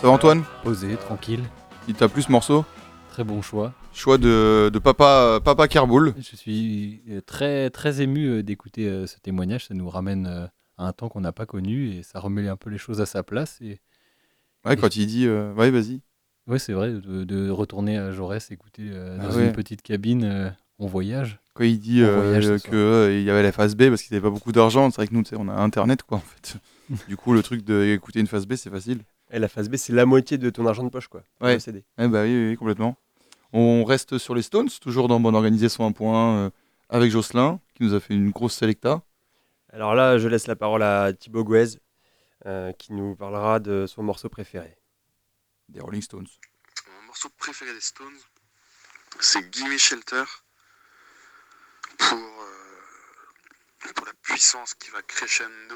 Ça 0.00 0.06
va 0.06 0.10
Antoine 0.10 0.42
Posé, 0.62 0.96
tranquille. 0.96 1.42
Il 1.88 1.94
t'a 1.94 2.08
plu 2.08 2.22
ce 2.22 2.30
morceau 2.32 2.64
Très 3.10 3.24
bon 3.24 3.40
choix. 3.40 3.72
Choix 3.94 4.18
de, 4.18 4.70
de 4.72 4.78
papa, 4.78 5.40
papa 5.42 5.68
Kerboul. 5.68 6.14
Je 6.18 6.36
suis 6.36 7.00
très, 7.24 7.70
très 7.70 8.02
ému 8.02 8.26
euh, 8.26 8.42
d'écouter 8.42 8.86
euh, 8.88 9.06
ce 9.06 9.18
témoignage. 9.18 9.66
Ça 9.68 9.74
nous 9.74 9.88
ramène 9.88 10.26
euh, 10.26 10.46
à 10.76 10.86
un 10.86 10.92
temps 10.92 11.08
qu'on 11.08 11.22
n'a 11.22 11.32
pas 11.32 11.46
connu 11.46 11.88
et 11.92 12.02
ça 12.02 12.20
remet 12.20 12.46
un 12.46 12.56
peu 12.56 12.68
les 12.68 12.76
choses 12.76 13.00
à 13.00 13.06
sa 13.06 13.22
place. 13.22 13.58
Et 13.62 13.80
Ouais, 14.66 14.76
quand 14.76 14.96
il 14.96 15.06
dit. 15.06 15.26
euh, 15.26 15.54
Ouais, 15.54 15.70
vas-y. 15.70 16.02
ouais, 16.46 16.58
c'est 16.58 16.74
vrai, 16.74 16.90
de, 16.92 17.24
de 17.24 17.48
retourner 17.48 17.96
à 17.96 18.12
Jaurès, 18.12 18.50
écouter 18.50 18.82
euh, 18.92 19.16
dans 19.16 19.30
Ah 19.30 19.36
ouais. 19.36 19.46
une 19.46 19.52
petite 19.52 19.80
cabine, 19.80 20.24
euh, 20.24 20.50
on 20.78 20.86
voyage. 20.86 21.38
Quand 21.54 21.64
il 21.64 21.78
dit 21.78 22.02
On 22.02 22.08
euh, 22.08 22.20
voyage 22.20 22.44
ce 22.44 22.52
que 22.64 22.68
soir. 22.68 22.74
euh, 22.74 23.12
il 23.18 23.22
y 23.24 23.30
avait 23.30 23.42
la 23.44 23.52
phase 23.52 23.76
B 23.76 23.88
parce 23.88 24.02
qu'il 24.02 24.14
n'avait 24.14 24.28
pas 24.28 24.34
beaucoup 24.34 24.52
d'argent, 24.52 24.90
c'est 24.90 24.96
vrai 24.96 25.06
que 25.06 25.14
nous, 25.14 25.22
on 25.38 25.48
a 25.48 25.54
Internet, 25.54 26.02
quoi, 26.02 26.18
en 26.18 26.20
fait. 26.20 26.56
du 27.08 27.16
coup, 27.16 27.32
le 27.32 27.42
truc 27.42 27.62
d'écouter 27.62 28.20
une 28.20 28.26
phase 28.26 28.46
B, 28.46 28.54
c'est 28.54 28.70
facile. 28.70 29.02
Et 29.30 29.38
la 29.38 29.48
phase 29.48 29.68
B, 29.68 29.76
c'est 29.76 29.92
la 29.92 30.06
moitié 30.06 30.38
de 30.38 30.50
ton 30.50 30.66
argent 30.66 30.84
de 30.84 30.88
poche, 30.88 31.08
quoi. 31.08 31.22
Ouais. 31.40 31.54
Le 31.54 31.58
CD. 31.58 31.84
Eh 31.98 32.08
bah 32.08 32.22
oui, 32.22 32.56
complètement. 32.56 32.96
On 33.52 33.84
reste 33.84 34.18
sur 34.18 34.34
les 34.34 34.42
Stones, 34.42 34.68
toujours 34.80 35.08
dans 35.08 35.18
Bonne 35.20 35.34
Organisée 35.34 35.68
sur 35.68 35.84
un 35.84 35.92
point, 35.92 36.36
euh, 36.36 36.50
avec 36.88 37.10
Jocelyn, 37.10 37.60
qui 37.74 37.84
nous 37.84 37.94
a 37.94 38.00
fait 38.00 38.14
une 38.14 38.30
grosse 38.30 38.54
selecta. 38.54 39.02
Alors 39.72 39.94
là, 39.94 40.18
je 40.18 40.28
laisse 40.28 40.46
la 40.46 40.56
parole 40.56 40.82
à 40.82 41.12
Thibaut 41.12 41.44
Gouez, 41.44 41.78
euh, 42.46 42.72
qui 42.72 42.92
nous 42.92 43.16
parlera 43.16 43.58
de 43.60 43.86
son 43.86 44.02
morceau 44.02 44.28
préféré. 44.28 44.76
Des 45.68 45.80
Rolling 45.80 46.02
Stones. 46.02 46.28
Mon 46.86 47.06
morceau 47.06 47.28
préféré 47.36 47.72
des 47.72 47.80
Stones, 47.80 48.18
c'est 49.20 49.52
Gimme 49.52 49.76
Shelter 49.78 50.24
pour, 51.98 52.18
euh, 52.18 53.92
pour 53.94 54.06
la 54.06 54.12
puissance 54.22 54.74
qui 54.74 54.90
va 54.90 55.02
crescendo, 55.02 55.74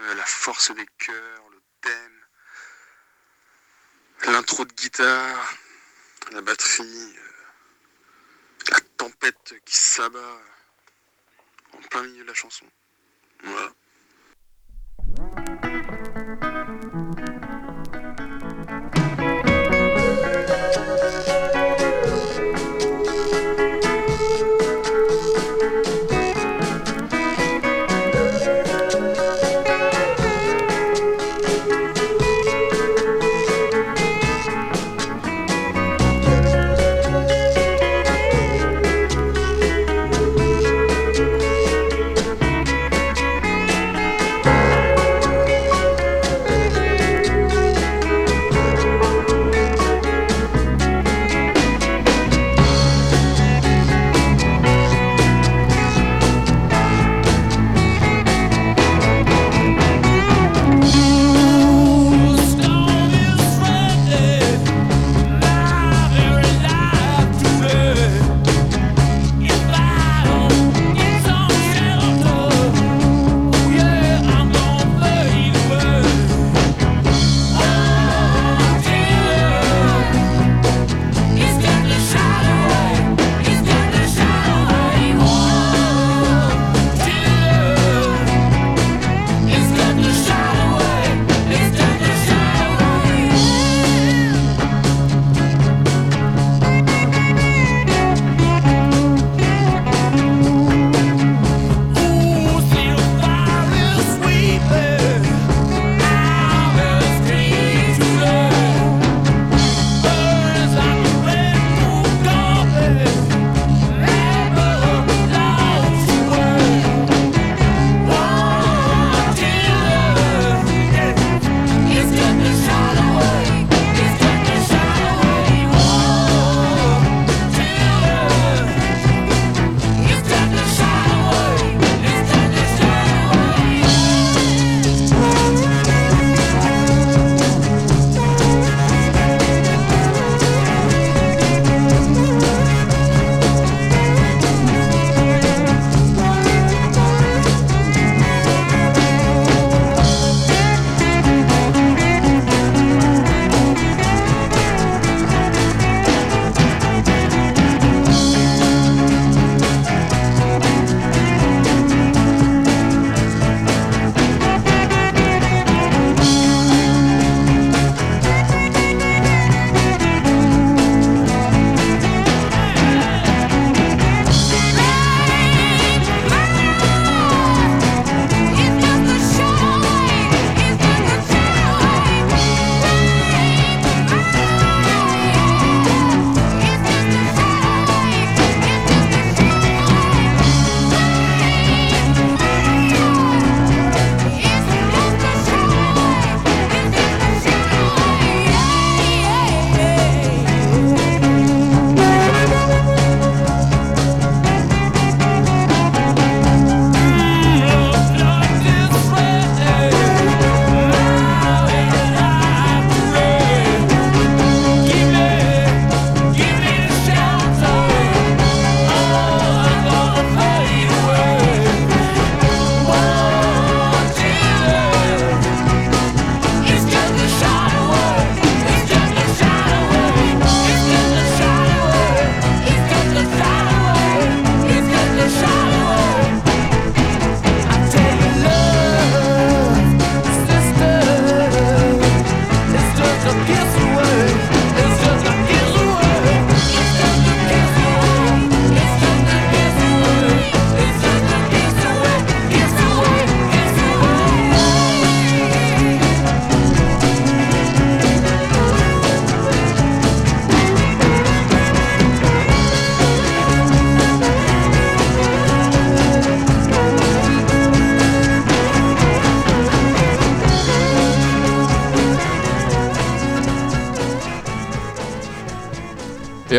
euh, 0.00 0.14
la 0.14 0.24
force 0.24 0.70
des 0.72 0.86
chœurs, 0.98 1.48
le 1.50 1.62
thème, 1.80 2.26
l'intro 4.26 4.64
de 4.64 4.72
guitare, 4.72 5.54
la 6.32 6.40
batterie, 6.42 7.16
euh, 7.18 8.70
la 8.70 8.80
tempête 8.96 9.54
qui 9.64 9.76
s'abat 9.76 10.40
en 11.72 11.78
plein 11.88 12.02
milieu 12.02 12.22
de 12.22 12.28
la 12.28 12.34
chanson. 12.34 12.66
Voilà. 13.42 13.72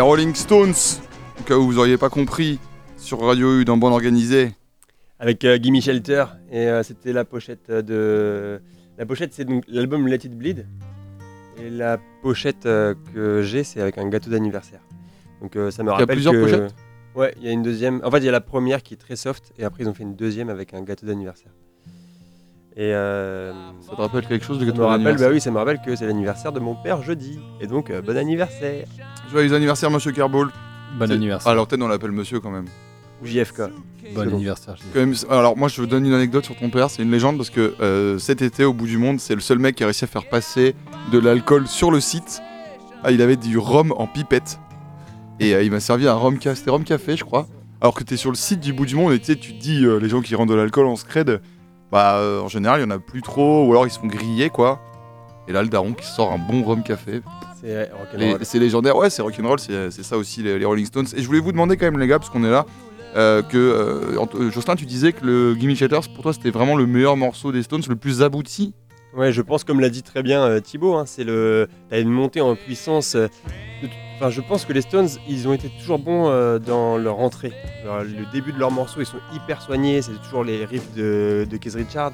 Rolling 0.07 0.33
Stones, 0.35 1.01
au 1.37 1.43
cas 1.43 1.57
où 1.57 1.65
vous 1.65 1.79
auriez 1.79 1.97
pas 1.97 2.07
compris, 2.09 2.59
sur 2.95 3.19
Radio 3.19 3.59
U 3.59 3.65
dans 3.65 3.75
Bande 3.75 3.91
Organisée. 3.91 4.53
Avec 5.19 5.43
euh, 5.43 5.57
Gimme 5.61 5.81
Shelter. 5.81 6.23
Et 6.49 6.59
euh, 6.69 6.81
c'était 6.81 7.11
la 7.11 7.25
pochette 7.25 7.69
de. 7.69 8.61
La 8.97 9.05
pochette, 9.05 9.33
c'est 9.33 9.43
donc 9.43 9.65
l'album 9.67 10.07
Let 10.07 10.15
It 10.23 10.31
Bleed. 10.37 10.65
Et 11.61 11.69
la 11.69 11.97
pochette 12.21 12.65
euh, 12.65 12.95
que 13.13 13.41
j'ai, 13.41 13.65
c'est 13.65 13.81
avec 13.81 13.97
un 13.97 14.07
gâteau 14.07 14.29
d'anniversaire. 14.29 14.79
Donc 15.41 15.57
euh, 15.57 15.71
ça 15.71 15.83
me 15.83 15.91
rappelle. 15.91 16.07
plusieurs 16.07 16.31
que- 16.33 16.41
pochettes? 16.41 16.75
Ouais, 17.13 17.33
il 17.41 17.45
y 17.45 17.49
a 17.49 17.51
une 17.51 17.63
deuxième. 17.63 17.99
En 18.05 18.09
fait, 18.09 18.19
il 18.19 18.25
y 18.25 18.29
a 18.29 18.31
la 18.31 18.39
première 18.39 18.83
qui 18.83 18.93
est 18.93 18.97
très 18.97 19.17
soft. 19.17 19.51
Et 19.57 19.65
après, 19.65 19.83
ils 19.83 19.89
ont 19.89 19.93
fait 19.93 20.03
une 20.03 20.15
deuxième 20.15 20.47
avec 20.47 20.73
un 20.73 20.83
gâteau 20.83 21.05
d'anniversaire. 21.05 21.51
Et. 22.77 22.93
euh, 22.93 23.51
Ça 23.81 23.91
te 23.93 24.01
rappelle 24.01 24.25
quelque 24.25 24.45
chose 24.45 24.57
de 24.57 24.63
ça 24.63 24.71
gâteau 24.71 24.83
me 24.83 24.85
rappelle, 24.87 25.03
d'anniversaire? 25.03 25.27
bah 25.31 25.33
oui, 25.33 25.41
ça 25.41 25.51
me 25.51 25.57
rappelle 25.57 25.81
que 25.85 25.97
c'est 25.97 26.05
l'anniversaire 26.07 26.53
de 26.53 26.61
mon 26.61 26.75
père 26.75 27.01
jeudi. 27.03 27.41
Et 27.59 27.67
donc, 27.67 27.89
euh, 27.89 28.01
bon 28.01 28.15
anniversaire. 28.15 28.87
Joyeux 29.31 29.53
anniversaire, 29.53 29.91
monsieur 29.91 30.11
Kerball. 30.11 30.49
Bon 30.97 31.11
anniversaire. 31.11 31.51
Alors, 31.51 31.67
peut-être 31.67 31.81
on 31.81 31.87
l'appelle 31.87 32.11
monsieur 32.11 32.39
quand 32.39 32.49
même. 32.49 32.65
Ou 33.21 33.25
JFK. 33.25 33.61
bon 34.13 34.21
anniversaire. 34.21 34.75
Quand 34.93 34.99
même, 34.99 35.15
alors 35.29 35.57
moi 35.57 35.67
je 35.67 35.81
vous 35.81 35.87
donne 35.87 36.05
une 36.05 36.13
anecdote 36.13 36.45
sur 36.45 36.55
ton 36.55 36.69
père, 36.69 36.89
c'est 36.89 37.01
une 37.01 37.11
légende 37.11 37.37
parce 37.37 37.49
que 37.49 37.73
euh, 37.81 38.19
cet 38.19 38.43
été 38.43 38.63
au 38.63 38.73
bout 38.73 38.85
du 38.85 38.97
monde, 38.97 39.19
c'est 39.19 39.33
le 39.33 39.41
seul 39.41 39.57
mec 39.57 39.75
qui 39.75 39.83
a 39.83 39.87
réussi 39.87 40.03
à 40.03 40.07
faire 40.07 40.29
passer 40.29 40.75
de 41.11 41.17
l'alcool 41.17 41.67
sur 41.67 41.89
le 41.89 41.99
site. 41.99 42.41
Ah, 43.03 43.11
il 43.11 43.21
avait 43.21 43.35
du 43.35 43.57
rhum 43.57 43.91
en 43.97 44.05
pipette 44.05 44.59
et 45.39 45.55
euh, 45.55 45.63
il 45.63 45.71
m'a 45.71 45.79
servi 45.79 46.07
un 46.07 46.13
rhum 46.13 46.37
rhum 46.67 46.83
café 46.83 47.17
je 47.17 47.23
crois. 47.23 47.47
Alors 47.81 47.93
que 47.93 48.03
t'es 48.03 48.17
sur 48.17 48.31
le 48.31 48.35
site 48.35 48.59
du 48.59 48.73
bout 48.73 48.85
du 48.85 48.95
monde 48.95 49.13
et 49.13 49.19
tu 49.19 49.25
sais, 49.25 49.35
tu 49.35 49.53
te 49.53 49.61
dis 49.61 49.85
euh, 49.85 49.99
les 49.99 50.09
gens 50.09 50.21
qui 50.21 50.35
rendent 50.35 50.49
de 50.49 50.55
l'alcool 50.55 50.87
en 50.87 50.95
scred, 50.95 51.41
bah 51.91 52.17
euh, 52.17 52.41
en 52.41 52.47
général 52.47 52.79
il 52.79 52.83
y 52.83 52.85
en 52.85 52.91
a 52.91 52.99
plus 52.99 53.21
trop 53.21 53.65
ou 53.65 53.71
alors 53.71 53.85
ils 53.85 53.91
se 53.91 53.99
font 53.99 54.07
griller 54.07 54.49
quoi. 54.49 54.79
Et 55.47 55.53
là 55.53 55.61
le 55.61 55.69
daron 55.69 55.93
qui 55.93 56.05
sort 56.05 56.31
un 56.31 56.37
bon 56.37 56.63
rhum 56.63 56.83
café, 56.83 57.21
C'est 57.61 57.67
les- 57.67 57.83
rock'n'roll. 57.91 58.39
c'est 58.45 58.59
légendaire, 58.59 58.95
ouais, 58.95 59.09
c'est 59.09 59.21
rock'n'roll, 59.21 59.59
c'est 59.59 59.91
ça 60.03 60.17
aussi 60.17 60.43
les, 60.43 60.59
les 60.59 60.65
Rolling 60.65 60.85
Stones. 60.85 61.07
Et 61.15 61.21
je 61.21 61.27
voulais 61.27 61.39
vous 61.39 61.51
demander 61.51 61.77
quand 61.77 61.85
même, 61.85 61.99
les 61.99 62.07
gars, 62.07 62.19
parce 62.19 62.29
qu'on 62.29 62.43
est 62.43 62.51
là, 62.51 62.65
euh, 63.15 63.41
que 63.41 63.57
euh, 63.57 64.19
euh, 64.35 64.51
Jocelyn, 64.51 64.75
tu 64.75 64.85
disais 64.85 65.11
que 65.13 65.25
le 65.25 65.55
Gimme 65.55 65.75
Shelters, 65.75 66.09
pour 66.13 66.23
toi, 66.23 66.33
c'était 66.33 66.51
vraiment 66.51 66.75
le 66.75 66.85
meilleur 66.85 67.17
morceau 67.17 67.51
des 67.51 67.63
Stones, 67.63 67.81
le 67.89 67.95
plus 67.95 68.21
abouti. 68.21 68.73
Ouais, 69.15 69.31
je 69.31 69.41
pense, 69.41 69.63
comme 69.63 69.79
l'a 69.79 69.89
dit 69.89 70.03
très 70.03 70.21
bien 70.21 70.43
euh, 70.43 70.59
Thibaut, 70.59 70.93
hein, 70.95 71.05
c'est 71.07 71.23
le, 71.23 71.67
t'as 71.89 71.99
une 71.99 72.09
montée 72.09 72.41
en 72.41 72.55
puissance. 72.55 73.15
euh, 73.15 73.27
de- 73.81 73.87
Enfin, 74.19 74.29
je 74.31 74.41
pense 74.41 74.65
que 74.65 74.73
les 74.73 74.81
Stones, 74.81 75.07
ils 75.29 75.47
ont 75.47 75.53
été 75.53 75.69
toujours 75.79 75.99
bons 75.99 76.27
euh, 76.27 76.57
dans 76.59 76.97
leur 76.97 77.19
entrée. 77.19 77.53
Alors, 77.83 78.01
le 78.03 78.25
début 78.33 78.51
de 78.51 78.57
leurs 78.59 78.71
morceaux, 78.71 78.99
ils 78.99 79.05
sont 79.05 79.19
hyper 79.33 79.61
soignés. 79.61 80.01
C'est 80.01 80.19
toujours 80.23 80.43
les 80.43 80.65
riffs 80.65 80.91
de, 80.95 81.47
de 81.49 81.57
Keith 81.57 81.75
Richards. 81.75 82.13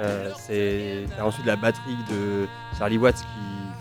Euh, 0.00 0.30
c'est 0.38 1.04
t'as 1.16 1.22
ensuite 1.24 1.44
la 1.46 1.56
batterie 1.56 1.96
de 2.10 2.46
Charlie 2.78 2.96
Watts 2.98 3.16
qui, 3.16 3.24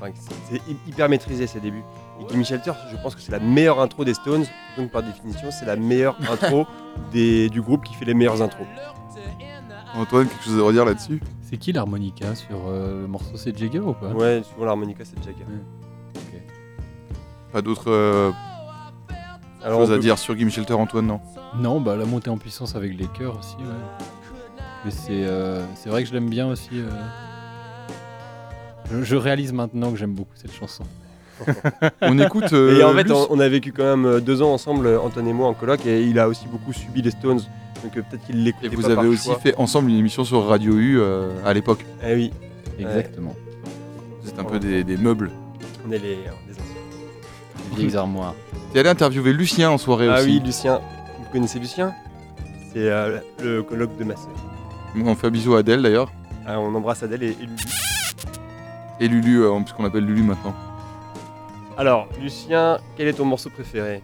enfin, 0.03 0.13
c'est 0.49 0.55
c'est 0.57 0.71
hy- 0.71 0.77
hyper 0.87 1.09
maîtrisé 1.09 1.47
ces 1.47 1.59
débuts. 1.59 1.83
Et 2.21 2.31
Gimme 2.31 2.43
Shelter, 2.45 2.73
je 2.91 2.97
pense 2.97 3.15
que 3.15 3.21
c'est 3.21 3.31
la 3.31 3.39
meilleure 3.39 3.79
intro 3.79 4.03
des 4.05 4.13
Stones. 4.13 4.45
Donc 4.77 4.91
par 4.91 5.03
définition, 5.03 5.49
c'est 5.51 5.65
la 5.65 5.75
meilleure 5.75 6.15
intro 6.31 6.65
des, 7.11 7.49
du 7.49 7.61
groupe 7.61 7.83
qui 7.85 7.93
fait 7.93 8.05
les 8.05 8.13
meilleures 8.13 8.41
intros. 8.41 8.67
Antoine, 9.95 10.27
quelque 10.27 10.43
chose 10.43 10.59
à 10.59 10.63
redire 10.63 10.85
là-dessus? 10.85 11.19
C'est 11.41 11.57
qui 11.57 11.71
l'harmonica 11.71 12.33
sur 12.33 12.57
euh, 12.67 13.01
le 13.01 13.07
morceau 13.07 13.35
C'est 13.35 13.55
Jagger 13.55 13.79
ou 13.79 13.93
pas? 13.93 14.07
Ouais, 14.07 14.41
souvent 14.43 14.65
l'harmonica 14.65 15.03
c'est 15.05 15.23
Jagger. 15.23 15.45
Pas 17.51 17.61
d'autres 17.61 17.91
euh, 17.91 18.31
Alors, 19.63 19.81
choses 19.81 19.89
on 19.91 19.93
à 19.93 19.95
peut- 19.97 20.01
dire 20.01 20.17
sur 20.17 20.35
Gimme 20.35 20.49
Shelter, 20.49 20.73
Antoine, 20.73 21.05
non? 21.05 21.19
Non, 21.55 21.79
bah 21.79 21.95
la 21.95 22.05
montée 22.05 22.31
en 22.31 22.37
puissance 22.39 22.75
avec 22.75 22.97
les 22.97 23.05
chœurs 23.07 23.37
aussi, 23.37 23.55
ouais. 23.57 24.63
Mais 24.83 24.89
c'est 24.91 25.11
euh, 25.11 25.63
c'est 25.75 25.89
vrai 25.89 26.01
que 26.01 26.09
je 26.09 26.13
l'aime 26.15 26.29
bien 26.29 26.47
aussi. 26.47 26.69
Je, 28.91 29.03
je 29.03 29.15
réalise 29.15 29.53
maintenant 29.53 29.91
que 29.91 29.97
j'aime 29.97 30.13
beaucoup 30.13 30.33
cette 30.35 30.53
chanson. 30.53 30.83
On 32.01 32.17
écoute. 32.19 32.53
euh, 32.53 32.79
Et 32.79 32.83
en 32.83 32.93
fait, 32.93 33.09
on, 33.11 33.27
on 33.31 33.39
a 33.39 33.49
vécu 33.49 33.71
quand 33.71 33.83
même 33.83 34.05
euh, 34.05 34.19
deux 34.19 34.41
ans 34.41 34.53
ensemble, 34.53 34.85
euh, 34.87 34.99
Antoine 34.99 35.27
et 35.27 35.33
moi, 35.33 35.47
en 35.47 35.53
coloc, 35.53 35.85
et 35.85 36.03
il 36.03 36.19
a 36.19 36.27
aussi 36.29 36.45
beaucoup 36.47 36.71
subi 36.73 37.01
les 37.01 37.11
Stones. 37.11 37.41
Donc 37.83 37.97
euh, 37.97 38.01
peut-être 38.09 38.25
qu'il 38.25 38.43
l'écoutait 38.43 38.67
Et 38.67 38.69
vous 38.69 38.81
pas 38.83 38.87
avez 38.87 38.95
par 38.95 39.05
aussi 39.05 39.25
choix. 39.25 39.39
fait 39.39 39.55
ensemble 39.57 39.89
une 39.89 39.97
émission 39.97 40.23
sur 40.23 40.45
Radio 40.45 40.73
U 40.75 40.99
euh, 40.99 41.31
à 41.45 41.53
l'époque. 41.53 41.85
Eh 42.05 42.13
oui, 42.13 42.31
Exactement. 42.79 43.35
C'est 44.23 44.39
un 44.39 44.43
peu 44.43 44.59
des, 44.59 44.83
des 44.83 44.95
meubles. 44.97 45.31
on 45.87 45.91
est 45.91 45.97
les, 45.99 46.13
euh, 46.13 46.31
des 46.47 46.53
anciens. 46.53 47.75
Les 47.75 47.81
vieilles 47.83 47.97
armoires. 47.97 48.35
T'es 48.71 48.79
allé 48.79 48.89
interviewer 48.89 49.33
Lucien 49.33 49.69
en 49.71 49.77
soirée 49.77 50.07
Ah 50.09 50.19
aussi. 50.19 50.25
oui, 50.27 50.41
Lucien. 50.45 50.79
Vous 51.19 51.29
connaissez 51.31 51.59
Lucien? 51.59 51.93
C'est 52.71 52.89
euh, 52.89 53.19
le 53.43 53.63
coloc 53.63 53.97
de 53.97 54.03
ma 54.03 54.15
sœur. 54.15 54.29
On 54.95 55.15
fait 55.15 55.27
un 55.27 55.31
bisou 55.31 55.55
à 55.55 55.59
Adèle 55.59 55.81
d'ailleurs. 55.81 56.11
Ah, 56.47 56.59
on 56.59 56.73
embrasse 56.73 57.03
Adèle 57.03 57.23
et, 57.23 57.29
et. 57.31 57.35
Et 58.99 59.07
Lulu, 59.07 59.43
euh, 59.43 59.59
puisqu'on 59.59 59.83
l'appelle 59.83 60.05
Lulu 60.05 60.23
maintenant. 60.23 60.55
Alors, 61.77 62.07
Lucien, 62.19 62.79
quel 62.95 63.07
est 63.07 63.13
ton 63.13 63.25
morceau 63.25 63.49
préféré? 63.49 64.03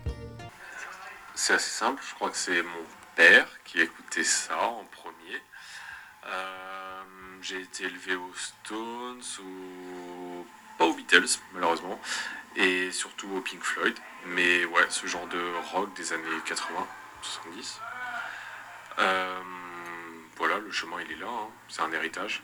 C'est 1.35 1.53
assez 1.53 1.69
simple, 1.69 2.01
je 2.07 2.15
crois 2.15 2.29
que 2.29 2.37
c'est 2.37 2.61
mon 2.63 2.85
père 3.15 3.47
qui 3.63 3.79
écoutait 3.79 4.23
ça 4.23 4.57
en 4.59 4.83
premier. 4.91 5.41
Euh, 6.25 7.03
J'ai 7.41 7.61
été 7.61 7.85
élevé 7.85 8.15
aux 8.15 8.33
Stones 8.35 9.21
ou 9.41 10.45
pas 10.77 10.85
aux 10.85 10.93
Beatles 10.93 11.37
malheureusement, 11.53 11.99
et 12.55 12.91
surtout 12.91 13.29
au 13.35 13.41
Pink 13.41 13.61
Floyd. 13.61 13.95
Mais 14.27 14.65
ouais, 14.65 14.85
ce 14.89 15.07
genre 15.07 15.27
de 15.27 15.41
rock 15.71 15.93
des 15.95 16.11
années 16.11 16.23
80, 16.45 16.87
70. 17.21 17.79
Euh, 18.99 19.39
voilà, 20.37 20.57
le 20.57 20.71
chemin 20.71 20.97
il 21.05 21.11
est 21.13 21.19
là, 21.19 21.27
hein. 21.29 21.47
c'est 21.69 21.81
un 21.81 21.91
héritage. 21.93 22.41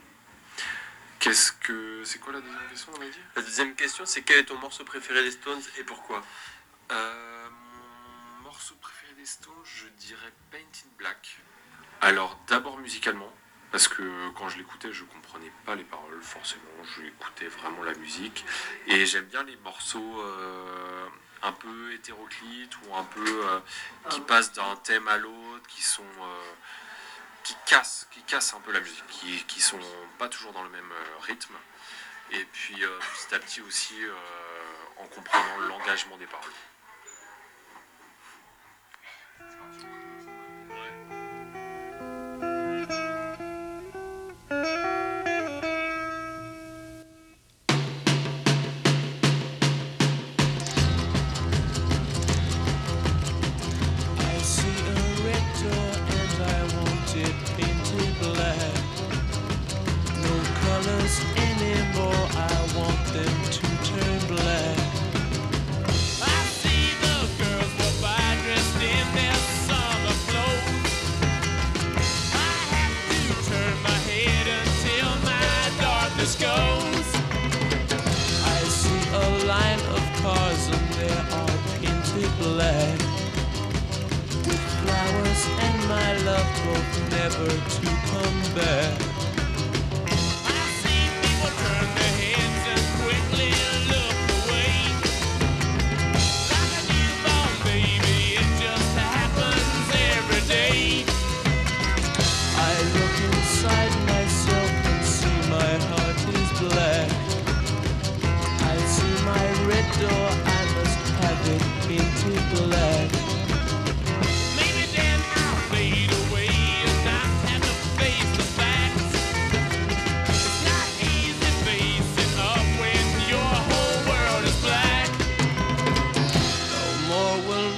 Qu'est-ce 1.18 1.52
que. 1.52 2.02
C'est 2.04 2.18
quoi 2.18 2.32
la 2.32 2.40
deuxième 2.40 2.68
question, 2.70 2.92
on 2.96 3.00
a 3.00 3.04
dit? 3.04 3.18
La 3.34 3.42
deuxième 3.42 3.74
question, 3.74 4.06
c'est 4.06 4.22
quel 4.22 4.38
est 4.38 4.44
ton 4.44 4.58
morceau 4.58 4.84
préféré 4.84 5.22
des 5.22 5.30
Stones 5.30 5.62
et 5.78 5.84
pourquoi? 5.84 6.22
Euh, 6.92 7.48
mon 8.38 8.42
morceau 8.44 8.74
préféré 8.76 9.14
des 9.14 9.26
Stones, 9.26 9.54
je 9.64 9.88
dirais 9.88 10.32
Paint 10.50 10.58
in 10.58 10.88
Black. 10.98 11.38
Alors 12.00 12.38
d'abord 12.46 12.78
musicalement, 12.78 13.32
parce 13.72 13.88
que 13.88 14.02
quand 14.30 14.48
je 14.48 14.58
l'écoutais, 14.58 14.92
je 14.92 15.04
comprenais 15.04 15.50
pas 15.64 15.74
les 15.74 15.84
paroles 15.84 16.22
forcément, 16.22 16.62
je 16.84 17.02
écoutais 17.06 17.46
vraiment 17.46 17.82
la 17.82 17.94
musique. 17.94 18.44
Et 18.86 19.06
j'aime 19.06 19.24
bien 19.24 19.42
les 19.44 19.56
morceaux 19.56 20.20
euh, 20.20 21.08
un 21.42 21.52
peu 21.52 21.92
hétéroclites 21.92 22.76
ou 22.82 22.94
un 22.94 23.04
peu 23.04 23.46
euh, 23.46 23.60
qui 24.10 24.20
passent 24.20 24.52
d'un 24.52 24.76
thème 24.76 25.08
à 25.08 25.16
l'autre, 25.16 25.66
qui 25.68 25.82
sont 25.82 26.02
euh, 26.02 26.52
qui 27.46 28.22
cassent, 28.22 28.54
un 28.54 28.60
peu 28.60 28.72
la 28.72 28.80
musique, 28.80 29.06
qui, 29.08 29.44
qui 29.44 29.60
sont 29.60 29.78
pas 30.18 30.28
toujours 30.28 30.52
dans 30.52 30.64
le 30.64 30.70
même 30.70 30.90
euh, 30.90 31.18
rythme. 31.20 31.54
Et 32.32 32.44
puis 32.52 32.82
euh, 32.82 32.98
petit 32.98 33.34
à 33.34 33.38
petit 33.38 33.60
aussi 33.60 33.94
euh, 34.02 34.12
en 34.98 35.06
comprenant 35.06 35.58
l'engagement 35.68 36.16
des 36.16 36.26
paroles. 36.26 36.50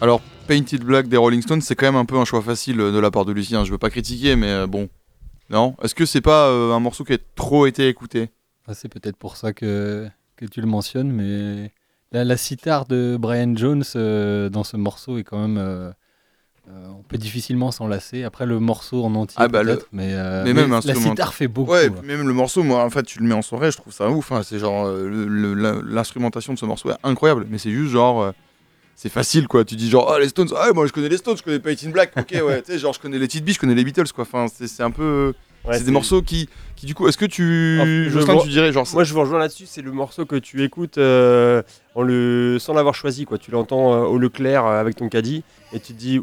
Alors, 0.00 0.20
Painted 0.46 0.82
Black 0.82 1.08
des 1.08 1.16
Rolling 1.16 1.42
Stones, 1.42 1.60
c'est 1.60 1.74
quand 1.74 1.86
même 1.86 1.96
un 1.96 2.04
peu 2.04 2.16
un 2.16 2.24
choix 2.24 2.40
facile 2.42 2.80
euh, 2.80 2.92
de 2.92 2.98
la 2.98 3.10
part 3.10 3.24
de 3.24 3.32
Lucien. 3.32 3.64
Je 3.64 3.70
veux 3.72 3.78
pas 3.78 3.90
critiquer, 3.90 4.34
mais 4.36 4.48
euh, 4.48 4.66
bon. 4.66 4.88
Non? 5.50 5.74
Est-ce 5.82 5.94
que 5.94 6.06
c'est 6.06 6.20
pas 6.20 6.46
euh, 6.48 6.72
un 6.72 6.80
morceau 6.80 7.04
qui 7.04 7.12
a 7.12 7.18
trop 7.34 7.66
été 7.66 7.88
écouté? 7.88 8.30
Ah, 8.66 8.74
c'est 8.74 8.88
peut-être 8.88 9.16
pour 9.16 9.36
ça 9.36 9.52
que, 9.52 10.08
que 10.36 10.46
tu 10.46 10.60
le 10.60 10.66
mentionnes, 10.66 11.10
mais 11.10 11.72
la, 12.12 12.24
la 12.24 12.36
sitar 12.36 12.86
de 12.86 13.16
Brian 13.20 13.54
Jones 13.56 13.84
euh, 13.96 14.48
dans 14.48 14.64
ce 14.64 14.76
morceau 14.76 15.18
est 15.18 15.24
quand 15.24 15.40
même. 15.40 15.58
euh, 15.58 15.90
on 16.68 17.02
peut 17.02 17.18
difficilement 17.18 17.70
s'en 17.72 17.88
lasser. 17.88 18.22
Après, 18.22 18.46
le 18.46 18.60
morceau 18.60 19.04
en 19.04 19.14
entier, 19.16 19.36
Ah 19.38 19.48
bah, 19.48 19.62
le- 19.64 19.74
peut-être, 19.74 19.88
mais, 19.92 20.14
mais 20.44 20.54
même 20.54 20.70
la 20.70 20.94
sitar 20.94 21.34
fait 21.34 21.48
beaucoup. 21.48 21.72
Ouais, 21.72 21.86
hein. 21.88 21.94
même 22.04 22.26
le 22.26 22.32
morceau, 22.32 22.62
moi, 22.62 22.84
en 22.84 22.90
fait, 22.90 23.02
tu 23.02 23.18
le 23.18 23.26
mets 23.26 23.34
en 23.34 23.42
soirée, 23.42 23.70
je 23.72 23.76
trouve 23.76 23.92
ça 23.92 24.08
ouf. 24.08 24.30
hein. 24.32 24.42
C'est 24.44 24.60
genre, 24.60 24.88
l'instrumentation 24.88 26.54
de 26.54 26.58
ce 26.58 26.64
morceau 26.64 26.90
est 26.90 26.96
incroyable, 27.02 27.46
mais 27.50 27.58
c'est 27.58 27.72
juste 27.72 27.90
genre. 27.92 28.32
C'est 29.02 29.08
facile 29.08 29.48
quoi, 29.48 29.64
tu 29.64 29.76
dis 29.76 29.88
genre, 29.88 30.12
ah 30.12 30.18
les 30.18 30.28
Stones, 30.28 30.48
ah 30.56 30.72
moi 30.74 30.86
je 30.86 30.92
connais 30.92 31.08
les 31.08 31.16
Stones, 31.16 31.36
je 31.38 31.42
connais 31.42 31.58
Painted 31.58 31.90
Black, 31.90 32.12
ok 32.18 32.34
ouais, 32.44 32.60
tu 32.66 32.72
sais, 32.72 32.78
genre 32.78 32.92
je 32.92 33.00
connais 33.00 33.18
les 33.18 33.28
Tit 33.28 33.40
Beats, 33.40 33.52
je 33.54 33.58
connais 33.58 33.74
les 33.74 33.84
Beatles 33.84 34.12
quoi, 34.14 34.22
enfin 34.22 34.46
c'est 34.52 34.66
c'est 34.68 34.82
un 34.82 34.90
peu. 34.90 35.32
Ouais, 35.66 35.76
c'est 35.76 35.84
des 35.84 35.90
morceaux 35.90 36.22
qui, 36.22 36.48
qui 36.74 36.86
du 36.86 36.94
coup, 36.94 37.06
est-ce 37.06 37.18
que 37.18 37.26
tu. 37.26 37.78
Je 37.84 38.08
Jocelyn, 38.10 38.32
vois- 38.34 38.42
tu 38.44 38.48
dirais 38.48 38.72
genre. 38.72 38.86
Moi, 38.94 39.04
je 39.04 39.12
vous 39.12 39.20
rejoins 39.20 39.38
là-dessus. 39.38 39.66
C'est 39.66 39.82
le 39.82 39.92
morceau 39.92 40.24
que 40.24 40.36
tu 40.36 40.64
écoutes 40.64 40.96
euh, 40.96 41.60
en 41.94 42.00
le... 42.02 42.56
sans 42.58 42.72
l'avoir 42.72 42.94
choisi. 42.94 43.26
Quoi. 43.26 43.36
Tu 43.36 43.50
l'entends 43.50 43.92
euh, 43.92 43.98
au 44.06 44.16
Leclerc 44.16 44.64
euh, 44.64 44.80
avec 44.80 44.96
ton 44.96 45.10
caddie 45.10 45.44
et 45.74 45.78
tu 45.80 45.92
te 45.92 45.98
dis 45.98 46.18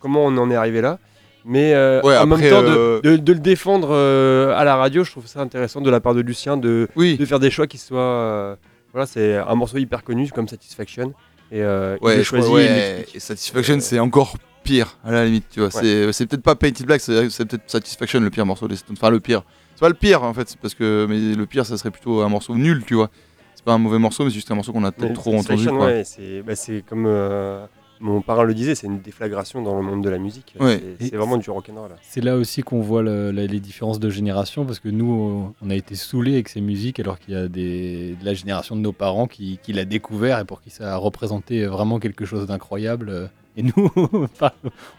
comment 0.00 0.24
on 0.24 0.34
en 0.38 0.50
est 0.50 0.54
arrivé 0.54 0.80
là? 0.80 0.98
Mais 1.44 1.74
euh, 1.74 2.00
Ouais, 2.02 2.16
en 2.16 2.30
après, 2.32 2.44
même 2.44 2.50
temps, 2.50 2.62
de- 2.62 3.00
de, 3.04 3.16
de 3.18 3.32
le 3.34 3.40
défendre 3.40 3.88
euh, 3.90 4.56
à 4.56 4.64
la 4.64 4.76
radio, 4.76 5.04
je 5.04 5.10
trouve 5.10 5.26
ça 5.26 5.40
intéressant 5.42 5.82
de 5.82 5.90
la 5.90 6.00
part 6.00 6.14
de 6.14 6.22
Lucien 6.22 6.56
de, 6.56 6.88
Oui. 6.96 7.18
de 7.18 7.26
faire 7.26 7.40
des 7.40 7.50
choix 7.50 7.66
qui 7.66 7.76
soient. 7.76 8.00
euh, 8.00 8.56
voilà, 8.94 9.04
c'est 9.06 9.36
un 9.36 9.54
morceau 9.54 9.76
hyper 9.76 10.02
connu 10.02 10.30
comme 10.30 10.48
Satisfaction. 10.48 11.12
Et 11.52 11.62
euh, 11.62 11.96
il 12.00 12.04
Ouais, 12.04 12.22
crois- 12.24 12.38
il 12.62 13.16
et 13.16 13.20
Satisfaction, 13.20 13.78
c'est 13.80 13.98
encore 13.98 14.36
pire, 14.64 14.98
à 15.04 15.12
la 15.12 15.24
limite, 15.26 15.44
tu 15.50 15.60
vois. 15.60 15.68
Ouais. 15.68 15.80
C'est- 15.82 16.12
C'est 16.12 16.26
peut-être 16.26 16.42
pas 16.42 16.54
Painted 16.54 16.86
Black, 16.86 17.00
c'est 17.02 17.28
c'est 17.30 17.44
peut-être 17.44 17.70
Satisfaction 17.70 18.20
le 18.20 18.30
pire 18.30 18.46
morceau 18.46 18.66
des 18.68 18.76
Stones. 18.76 18.96
Enfin, 18.98 19.10
le 19.10 19.20
pire. 19.20 19.42
C'est 19.74 19.80
pas 19.80 19.88
le 19.88 19.94
pire, 19.94 20.22
en 20.22 20.32
fait, 20.32 20.48
c'est 20.48 20.58
parce 20.58 20.74
que. 20.74 21.06
Mais 21.08 21.18
le 21.34 21.46
pire, 21.46 21.66
ça 21.66 21.76
serait 21.76 21.90
plutôt 21.90 22.22
un 22.22 22.28
morceau 22.28 22.54
nul, 22.54 22.82
tu 22.86 22.94
vois. 22.94 23.10
C'est 23.54 23.64
pas 23.64 23.72
un 23.74 23.78
mauvais 23.78 23.98
morceau, 23.98 24.24
mais 24.24 24.30
c'est 24.30 24.36
juste 24.36 24.50
un 24.50 24.54
morceau 24.54 24.72
qu'on 24.72 24.82
a 24.84 24.92
peut-être 24.92 25.12
trop 25.14 25.36
entendu, 25.36 25.68
ouais, 25.68 26.02
c'est 26.04 26.42
bah, 26.42 26.56
c'est 26.56 26.82
comme 26.88 27.04
euh, 27.06 27.64
mon 28.02 28.20
parrain 28.20 28.42
le 28.42 28.52
disait, 28.52 28.74
c'est 28.74 28.86
une 28.88 29.00
déflagration 29.00 29.62
dans 29.62 29.76
le 29.76 29.82
monde 29.82 30.02
de 30.04 30.10
la 30.10 30.18
musique. 30.18 30.54
Ouais. 30.60 30.82
C'est- 31.00 31.14
vraiment 31.16 31.38
du 31.38 31.48
rock'n'roll. 31.48 31.92
C'est 32.02 32.20
là 32.22 32.36
aussi 32.36 32.62
qu'on 32.62 32.80
voit 32.80 33.02
le- 33.02 33.30
la- 33.30 33.46
les 33.46 33.60
différences 33.60 33.98
de 34.00 34.10
génération, 34.10 34.66
parce 34.66 34.80
que 34.80 34.88
nous, 34.90 35.54
on- 35.62 35.70
a 35.70 35.74
été 35.74 35.94
saoulés 35.94 36.34
avec 36.34 36.48
ces 36.50 36.60
musiques, 36.60 37.00
alors 37.00 37.18
qu'il 37.18 37.32
y 37.32 37.36
a 37.36 37.48
des, 37.48 38.16
de 38.20 38.24
la 38.24 38.34
génération 38.34 38.76
de 38.76 38.80
nos 38.82 38.92
parents 38.92 39.26
qui, 39.26 39.58
qui 39.62 39.72
l'a 39.72 39.84
découvert 39.86 40.38
et 40.40 40.44
pour 40.44 40.60
qui 40.60 40.68
ça 40.70 40.92
a 40.92 40.96
représenté 40.98 41.64
vraiment 41.66 41.98
quelque 41.98 42.24
chose 42.26 42.46
d'incroyable. 42.46 43.30
Et 43.56 43.62
nous, 43.62 43.72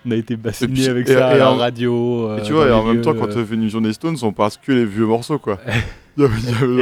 on 0.05 0.11
a 0.11 0.15
été 0.15 0.35
bassinés 0.35 0.73
puis- 0.73 0.87
avec 0.87 1.09
et- 1.09 1.13
ça 1.13 1.27
à 1.27 1.35
et 1.35 1.39
la 1.39 1.49
radio. 1.49 2.27
Et 2.37 2.39
euh, 2.39 2.43
tu 2.43 2.53
vois, 2.53 2.67
et 2.67 2.71
en 2.71 2.83
même 2.83 3.01
temps, 3.01 3.13
quand 3.13 3.27
euh, 3.27 3.41
tu 3.41 3.45
fais 3.45 3.55
une 3.55 3.81
des 3.83 3.93
Stones, 3.93 4.15
on 4.21 4.31
passe 4.31 4.57
que 4.57 4.71
les 4.71 4.85
vieux 4.85 5.05
morceaux, 5.07 5.39
quoi. 5.39 5.59
Avait- 6.17 6.27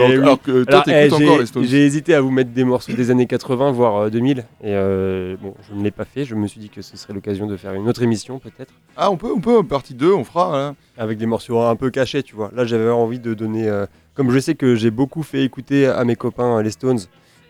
Eh 0.09 0.13
alors 0.17 0.41
que 0.41 0.63
toi, 0.63 0.83
eh, 0.87 0.91
t'écoutes 1.05 1.19
j'ai- 1.19 1.25
encore 1.25 1.39
les 1.39 1.45
Stones. 1.45 1.63
J'ai 1.65 1.85
hésité 1.85 2.13
à 2.15 2.21
vous 2.21 2.31
mettre 2.31 2.51
des 2.51 2.63
morceaux 2.63 2.91
des 2.93 3.11
années 3.11 3.27
80, 3.27 3.71
voire 3.71 3.95
euh, 4.03 4.09
2000. 4.09 4.39
Et 4.39 4.43
euh, 4.67 5.35
bon, 5.41 5.53
je 5.69 5.75
ne 5.75 5.83
l'ai 5.83 5.91
pas 5.91 6.05
fait. 6.05 6.25
Je 6.25 6.35
me 6.35 6.47
suis 6.47 6.59
dit 6.59 6.69
que 6.69 6.81
ce 6.81 6.97
serait 6.97 7.13
l'occasion 7.13 7.47
de 7.47 7.55
faire 7.57 7.73
une 7.73 7.87
autre 7.87 8.01
émission, 8.03 8.39
peut-être. 8.39 8.73
Ah, 8.97 9.09
on 9.11 9.17
peut, 9.17 9.31
on 9.33 9.39
peut, 9.39 9.63
partie 9.63 9.93
2, 9.93 10.11
on 10.13 10.23
fera. 10.23 10.47
voilà. 10.49 10.75
Avec 10.97 11.17
des 11.17 11.25
morceaux 11.25 11.59
un 11.59 11.75
peu 11.75 11.89
cachés, 11.91 12.23
tu 12.23 12.35
vois. 12.35 12.51
Là, 12.55 12.65
j'avais 12.65 12.89
envie 12.89 13.19
de 13.19 13.33
donner. 13.33 13.67
euh, 13.69 13.85
comme 14.13 14.31
je 14.31 14.39
sais 14.39 14.55
que 14.55 14.75
j'ai 14.75 14.91
beaucoup 14.91 15.23
fait 15.23 15.43
écouter 15.43 15.87
à 15.87 16.03
mes 16.03 16.15
copains 16.17 16.57
euh, 16.57 16.61
les 16.61 16.71
Stones, 16.71 16.99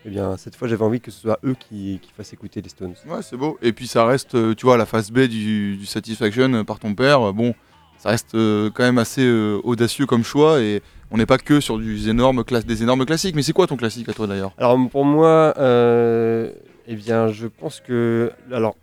eh 0.06 0.10
bien, 0.10 0.36
cette 0.36 0.54
fois, 0.56 0.68
j'avais 0.68 0.84
envie 0.84 1.00
que 1.00 1.10
ce 1.10 1.20
soit 1.20 1.38
eux 1.44 1.54
qui, 1.58 1.98
qui 2.02 2.10
fassent 2.16 2.32
écouter 2.32 2.60
les 2.62 2.68
Stones. 2.68 2.94
Ouais, 3.08 3.18
c'est 3.22 3.36
beau. 3.36 3.58
Et 3.62 3.72
puis 3.72 3.86
ça 3.88 4.04
reste, 4.06 4.34
euh, 4.36 4.54
tu 4.54 4.66
vois, 4.66 4.76
la 4.76 4.86
phase 4.86 5.10
B 5.10 5.20
du, 5.22 5.76
du 5.76 5.86
Satisfaction 5.86 6.52
euh, 6.54 6.64
par 6.64 6.78
ton 6.78 6.94
père. 6.94 7.28
euh, 7.28 7.32
Bon, 7.32 7.54
ça 7.98 8.08
reste 8.10 8.34
euh, 8.34 8.68
quand 8.74 8.82
même 8.82 8.98
assez 8.98 9.22
euh, 9.24 9.60
audacieux 9.64 10.06
comme 10.06 10.24
choix 10.24 10.60
et 10.60 10.82
on 11.12 11.18
n'est 11.18 11.26
pas 11.26 11.38
que 11.38 11.60
sur 11.60 11.78
du 11.78 11.94
des 11.94 12.10
énormes 12.10 12.44
classiques. 12.44 13.36
Mais 13.36 13.42
c'est 13.42 13.52
quoi 13.52 13.66
ton 13.66 13.76
classique 13.76 14.08
à 14.08 14.12
toi 14.12 14.26
d'ailleurs? 14.26 14.52
Alors 14.58 14.78
pour 14.90 15.04
moi, 15.04 15.54
euh, 15.58 16.50
eh 16.88 16.96
bien, 16.96 17.28
je 17.28 17.46
pense 17.46 17.80
que. 17.80 18.32
Alors, 18.50 18.76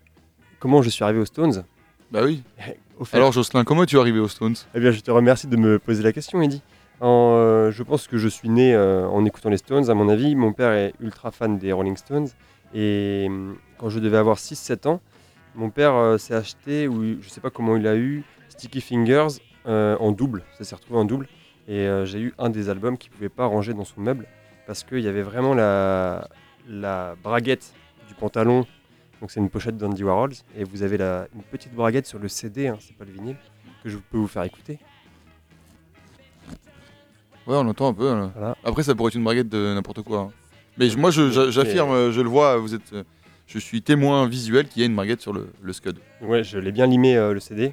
comment 0.58 0.80
je 0.80 0.88
suis 0.88 1.04
arrivé 1.04 1.18
aux 1.20 1.26
Stones? 1.26 1.64
Bah 2.10 2.20
oui. 2.24 2.42
Alors 3.12 3.32
Jocelyn, 3.32 3.64
comment 3.64 3.84
es-tu 3.84 3.98
arrivé 3.98 4.18
aux 4.18 4.28
Stones? 4.28 4.56
Eh 4.74 4.80
bien, 4.80 4.90
je 4.90 5.00
te 5.00 5.10
remercie 5.10 5.46
de 5.46 5.56
me 5.56 5.78
poser 5.78 6.02
la 6.02 6.12
question, 6.12 6.42
Eddy. 6.42 6.62
En, 7.00 7.32
euh, 7.34 7.70
je 7.70 7.82
pense 7.82 8.06
que 8.06 8.18
je 8.18 8.28
suis 8.28 8.50
né 8.50 8.74
euh, 8.74 9.08
en 9.08 9.24
écoutant 9.24 9.48
les 9.48 9.56
Stones, 9.56 9.88
à 9.88 9.94
mon 9.94 10.08
avis. 10.10 10.34
Mon 10.34 10.52
père 10.52 10.72
est 10.72 10.92
ultra 11.00 11.30
fan 11.30 11.58
des 11.58 11.72
Rolling 11.72 11.96
Stones. 11.96 12.28
Et 12.74 13.28
quand 13.78 13.88
je 13.88 14.00
devais 14.00 14.18
avoir 14.18 14.36
6-7 14.36 14.86
ans, 14.86 15.00
mon 15.54 15.70
père 15.70 15.94
euh, 15.94 16.18
s'est 16.18 16.34
acheté, 16.34 16.88
ou 16.88 17.22
je 17.22 17.28
sais 17.28 17.40
pas 17.40 17.50
comment 17.50 17.76
il 17.76 17.86
a 17.86 17.96
eu, 17.96 18.22
Sticky 18.50 18.80
Fingers 18.80 19.40
en 19.66 20.12
double. 20.12 20.42
Ça 20.58 20.64
s'est 20.64 20.74
retrouvé 20.74 20.98
en 20.98 21.04
double. 21.04 21.28
Et 21.68 21.86
euh, 21.86 22.04
j'ai 22.04 22.20
eu 22.20 22.34
un 22.38 22.50
des 22.50 22.68
albums 22.68 22.98
qu'il 22.98 23.10
ne 23.12 23.16
pouvait 23.16 23.28
pas 23.28 23.46
ranger 23.46 23.74
dans 23.74 23.84
son 23.84 24.00
meuble 24.00 24.26
parce 24.66 24.82
qu'il 24.84 25.00
y 25.00 25.08
avait 25.08 25.22
vraiment 25.22 25.54
la, 25.54 26.28
la 26.68 27.14
braguette 27.22 27.72
du 28.08 28.14
pantalon. 28.14 28.66
Donc 29.20 29.30
c'est 29.30 29.40
une 29.40 29.50
pochette 29.50 29.76
d'Andy 29.76 30.02
Warhols. 30.02 30.32
Et 30.56 30.64
vous 30.64 30.82
avez 30.82 30.96
la, 30.96 31.26
une 31.34 31.42
petite 31.42 31.74
braguette 31.74 32.06
sur 32.06 32.18
le 32.18 32.28
CD, 32.28 32.68
hein, 32.68 32.76
c'est 32.80 32.96
pas 32.96 33.04
le 33.04 33.12
vinyle, 33.12 33.36
que 33.84 33.88
je 33.88 33.98
peux 33.98 34.16
vous 34.18 34.28
faire 34.28 34.42
écouter. 34.44 34.78
Ouais, 37.46 37.56
on 37.56 37.66
entend 37.68 37.88
un 37.88 37.94
peu. 37.94 38.06
là. 38.14 38.30
Voilà. 38.34 38.56
Après, 38.64 38.82
ça 38.82 38.94
pourrait 38.94 39.08
être 39.08 39.14
une 39.16 39.24
braguette 39.24 39.48
de 39.48 39.74
n'importe 39.74 40.02
quoi. 40.02 40.18
hein. 40.20 40.30
Mais 40.78 40.88
je- 40.88 40.96
moi, 40.98 41.10
je- 41.10 41.30
j'a- 41.30 41.50
j'affirme, 41.50 41.90
euh, 41.90 42.12
je 42.12 42.20
le 42.20 42.28
vois, 42.28 42.56
vous 42.56 42.74
êtes, 42.74 42.92
euh, 42.92 43.02
je 43.46 43.58
suis 43.58 43.82
témoin 43.82 44.26
visuel 44.28 44.68
qu'il 44.68 44.80
y 44.80 44.84
a 44.84 44.86
une 44.86 44.94
braguette 44.94 45.20
sur 45.20 45.32
le, 45.32 45.50
le 45.60 45.72
Scud. 45.72 45.98
Ouais, 46.20 46.44
je 46.44 46.58
l'ai 46.58 46.72
bien 46.72 46.86
limé 46.86 47.16
euh, 47.16 47.32
le 47.32 47.40
CD. 47.40 47.72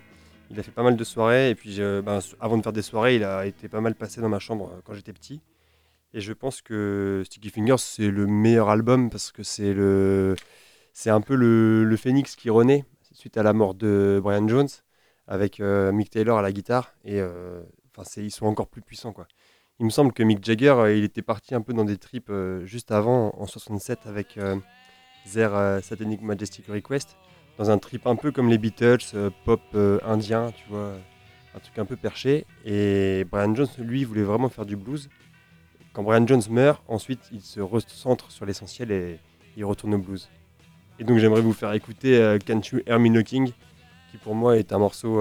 Il 0.50 0.60
a 0.60 0.64
fait 0.64 0.72
pas 0.72 0.84
mal 0.84 0.96
de 0.96 1.04
soirées 1.04 1.50
et 1.50 1.56
puis 1.56 1.74
je- 1.74 2.02
ben, 2.02 2.20
avant 2.40 2.58
de 2.58 2.64
faire 2.64 2.74
des 2.74 2.82
soirées, 2.82 3.16
il 3.18 3.24
a 3.24 3.46
été 3.46 3.68
pas 3.68 3.82
mal 3.82 3.96
passé 3.96 4.22
dans 4.22 4.30
ma 4.30 4.40
chambre 4.40 4.72
euh, 4.74 4.82
quand 4.84 4.94
j'étais 4.94 5.14
petit. 5.14 5.42
Et 6.14 6.22
je 6.22 6.34
pense 6.34 6.62
que 6.62 7.24
Sticky 7.26 7.50
Fingers 7.50 7.78
c'est 7.80 8.10
le 8.10 8.28
meilleur 8.28 8.70
album 8.70 9.10
parce 9.10 9.32
que 9.32 9.44
c'est 9.44 9.74
un 11.10 11.22
peu 11.22 11.36
le, 11.36 11.84
le 11.84 11.98
phénix 11.98 12.36
qui 12.36 12.50
renaît 12.50 12.86
suite 13.14 13.38
à 13.38 13.44
la 13.44 13.54
mort 13.54 13.74
de 13.74 14.20
Brian 14.24 14.48
Jones 14.48 14.68
avec 15.28 15.60
euh, 15.60 15.92
Mick 15.92 16.10
Taylor 16.10 16.38
à 16.38 16.42
la 16.42 16.52
guitare 16.52 16.94
et 17.04 17.20
euh, 17.20 17.62
enfin 17.96 18.10
ils 18.22 18.32
sont 18.32 18.46
encore 18.46 18.68
plus 18.68 18.82
puissants. 18.82 19.14
Il 19.80 19.86
me 19.86 19.92
semble 19.92 20.14
que 20.14 20.24
Mick 20.24 20.44
Jagger 20.44 20.70
euh, 20.78 20.96
il 20.96 21.04
était 21.04 21.22
parti 21.22 21.56
un 21.56 21.62
peu 21.62 21.74
dans 21.74 21.84
des 21.84 21.98
trips 21.98 22.30
euh, 22.30 22.66
juste 22.66 22.92
avant 22.92 23.34
en 23.38 23.46
67 23.48 24.00
avec 24.06 24.38
euh, 24.38 24.56
Their 25.32 25.54
euh, 25.56 25.82
Satanic 25.82 26.22
Majestic 26.22 26.66
Request 26.68 27.18
dans 27.58 27.72
un 27.72 27.78
trip 27.78 28.06
un 28.06 28.16
peu 28.16 28.32
comme 28.32 28.50
les 28.50 28.58
Beatles, 28.58 28.98
euh, 29.16 29.30
pop 29.46 29.62
euh, 29.74 30.00
indien, 30.06 30.52
tu 30.52 30.64
vois, 30.70 30.94
un 31.56 31.60
truc 31.60 31.78
un 31.80 31.86
peu 31.86 31.96
perché. 31.96 32.46
Et 32.66 33.26
Brian 33.32 33.54
Jones, 33.56 33.68
lui, 33.80 34.04
voulait 34.04 34.24
vraiment 34.24 34.50
faire 34.50 34.66
du 34.66 34.76
blues. 34.76 35.10
Quand 35.94 36.04
Brian 36.04 36.26
Jones 36.28 36.44
meurt, 36.50 36.84
ensuite, 36.88 37.22
il 37.32 37.42
se 37.42 37.60
recentre 37.60 38.32
sur 38.32 38.46
l'essentiel 38.46 38.92
et 38.92 39.20
il 39.56 39.66
retourne 39.66 39.96
au 39.96 39.98
blues. 39.98 40.30
Et 41.00 41.04
donc, 41.04 41.18
j'aimerais 41.18 41.42
vous 41.42 41.54
faire 41.54 41.74
écouter 41.74 42.18
euh, 42.18 42.38
Can't 42.38 42.62
You 42.72 42.82
Hear 42.86 43.00
Me 43.00 43.10
Knocking, 43.10 43.52
qui 44.12 44.18
pour 44.18 44.36
moi 44.36 44.58
est 44.58 44.72
un 44.72 44.78
morceau 44.78 45.18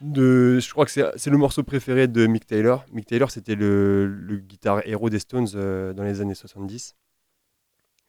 de. 0.00 0.58
Je 0.58 0.70
crois 0.70 0.84
que 0.84 0.90
c'est 0.90 1.30
le 1.30 1.38
morceau 1.38 1.62
préféré 1.62 2.08
de 2.08 2.26
Mick 2.26 2.46
Taylor. 2.46 2.84
Mick 2.92 3.06
Taylor, 3.06 3.30
c'était 3.30 3.54
le, 3.54 4.06
le 4.06 4.36
guitare 4.38 4.86
héros 4.86 5.10
des 5.10 5.20
Stones 5.20 5.46
dans 5.46 6.02
les 6.02 6.20
années 6.20 6.34
70. 6.34 6.96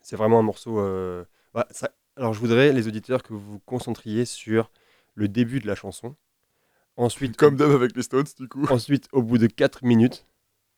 C'est 0.02 0.16
vraiment 0.16 0.40
un 0.40 0.44
morceau. 0.44 0.78
bah, 1.54 1.68
alors, 2.18 2.34
je 2.34 2.40
voudrais, 2.40 2.72
les 2.74 2.88
auditeurs, 2.88 3.24
que 3.24 3.34
vous 3.34 3.40
vous 3.40 3.60
concentriez 3.60 4.26
sur 4.26 4.72
le 5.16 5.28
début 5.28 5.60
de 5.60 5.68
la 5.68 5.76
chanson. 5.76 6.16
Ensuite, 6.96 7.38
Comme 7.38 7.56
d'hab 7.56 7.72
avec 7.72 7.96
les 7.96 8.04
Stones, 8.04 8.26
du 8.40 8.48
coup. 8.48 8.66
ensuite, 8.70 9.08
au 9.12 9.24
bout 9.24 9.38
de 9.40 9.48
4 9.48 9.84
minutes, 9.84 10.26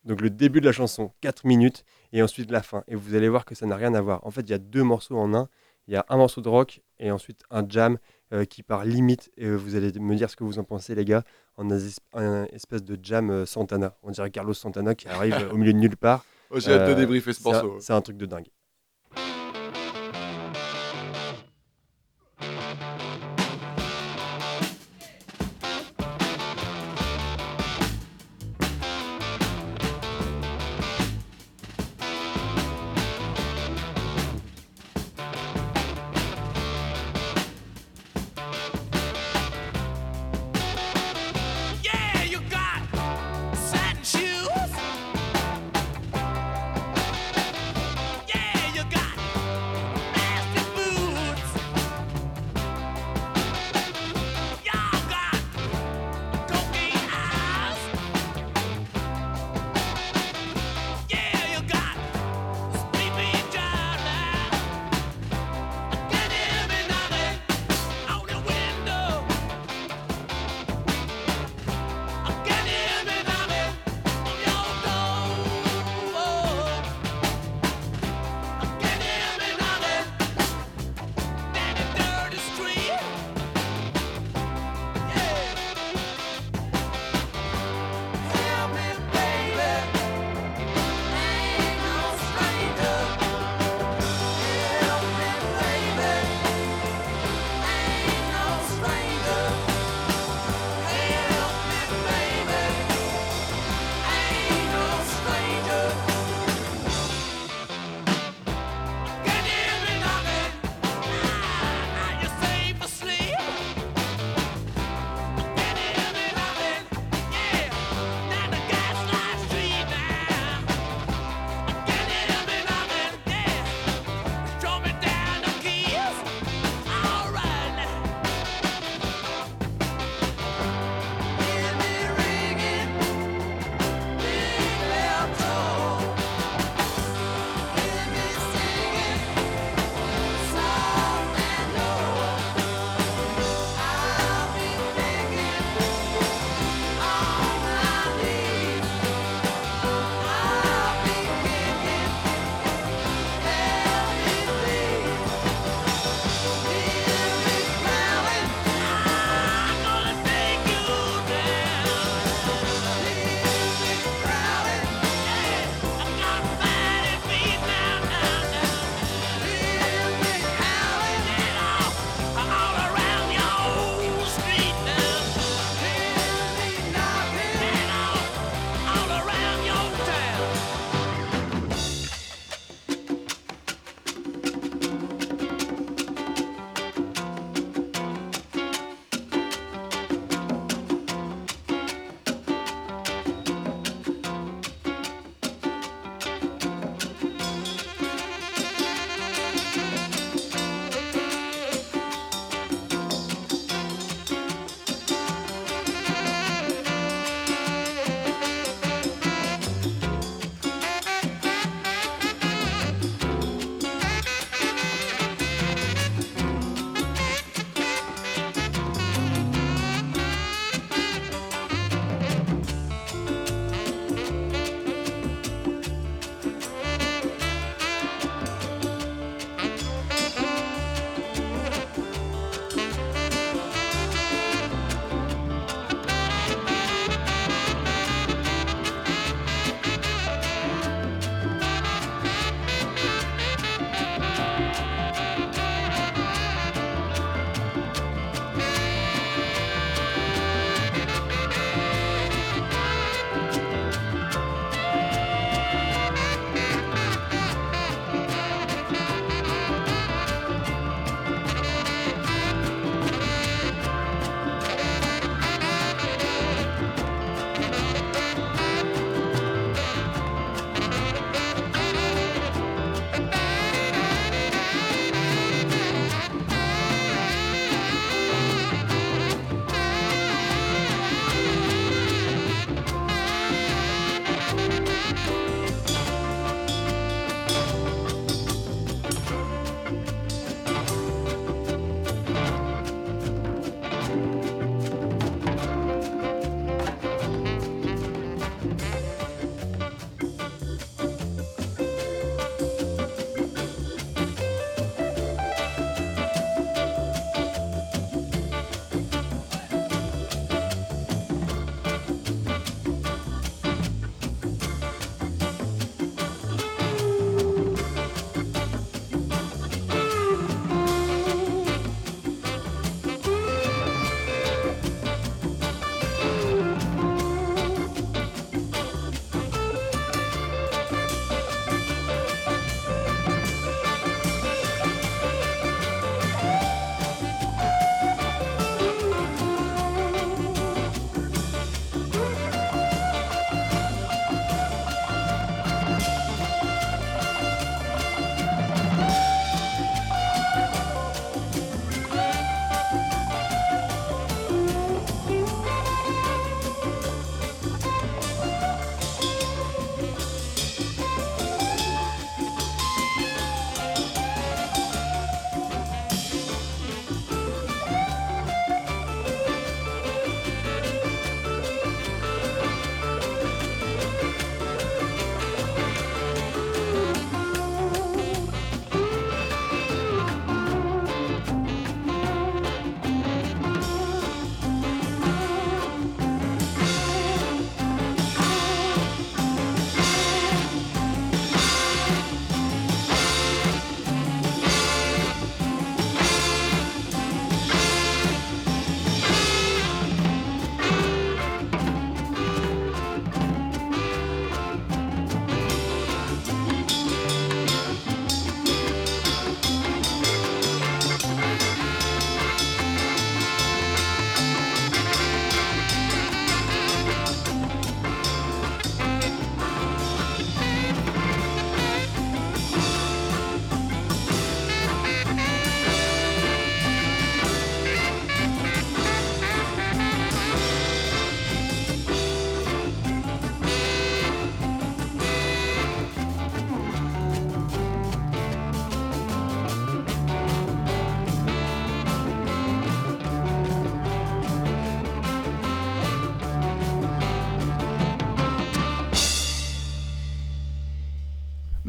donc 0.04 0.20
le 0.22 0.30
début 0.30 0.60
de 0.60 0.66
la 0.66 0.72
chanson, 0.72 1.12
4 1.20 1.44
minutes, 1.46 1.84
et 2.12 2.22
ensuite 2.22 2.50
la 2.50 2.62
fin. 2.62 2.84
Et 2.88 2.94
vous 2.94 3.14
allez 3.14 3.28
voir 3.28 3.44
que 3.44 3.54
ça 3.54 3.66
n'a 3.66 3.76
rien 3.76 3.92
à 3.94 4.00
voir. 4.00 4.26
En 4.26 4.30
fait, 4.30 4.40
il 4.42 4.50
y 4.50 4.54
a 4.54 4.58
deux 4.58 4.82
morceaux 4.82 5.18
en 5.18 5.34
un. 5.34 5.48
Il 5.88 5.94
y 5.94 5.96
a 5.96 6.04
un 6.08 6.16
morceau 6.16 6.40
de 6.40 6.48
rock 6.48 6.80
et 6.98 7.10
ensuite 7.10 7.42
un 7.50 7.68
jam 7.68 7.98
euh, 8.32 8.44
qui 8.44 8.62
part 8.62 8.84
limite. 8.84 9.30
Et 9.36 9.46
euh, 9.46 9.54
vous 9.56 9.76
allez 9.76 9.92
me 10.00 10.16
dire 10.16 10.30
ce 10.30 10.36
que 10.36 10.42
vous 10.42 10.58
en 10.58 10.64
pensez, 10.64 10.94
les 10.94 11.04
gars, 11.04 11.22
en 11.56 11.70
un, 11.70 11.78
es- 11.78 12.00
un 12.14 12.44
espèce 12.46 12.82
de 12.82 12.98
jam 13.02 13.30
euh, 13.30 13.46
Santana. 13.46 13.94
On 14.02 14.10
dirait 14.10 14.30
Carlos 14.30 14.54
Santana 14.54 14.94
qui 14.94 15.06
arrive 15.08 15.34
euh, 15.34 15.50
au 15.52 15.56
milieu 15.56 15.72
de 15.72 15.78
nulle 15.78 15.96
part. 15.96 16.24
Oh, 16.50 16.58
J'ai 16.58 16.72
hâte 16.72 16.88
de 16.88 16.92
Euh, 16.92 16.94
débriefer 16.96 17.32
ce 17.32 17.42
C'est 17.42 17.48
un- 17.48 17.52
morceau. 17.52 17.76
C'est 17.80 17.92
un 17.92 18.00
truc 18.00 18.16
de 18.16 18.26
dingue. 18.26 18.48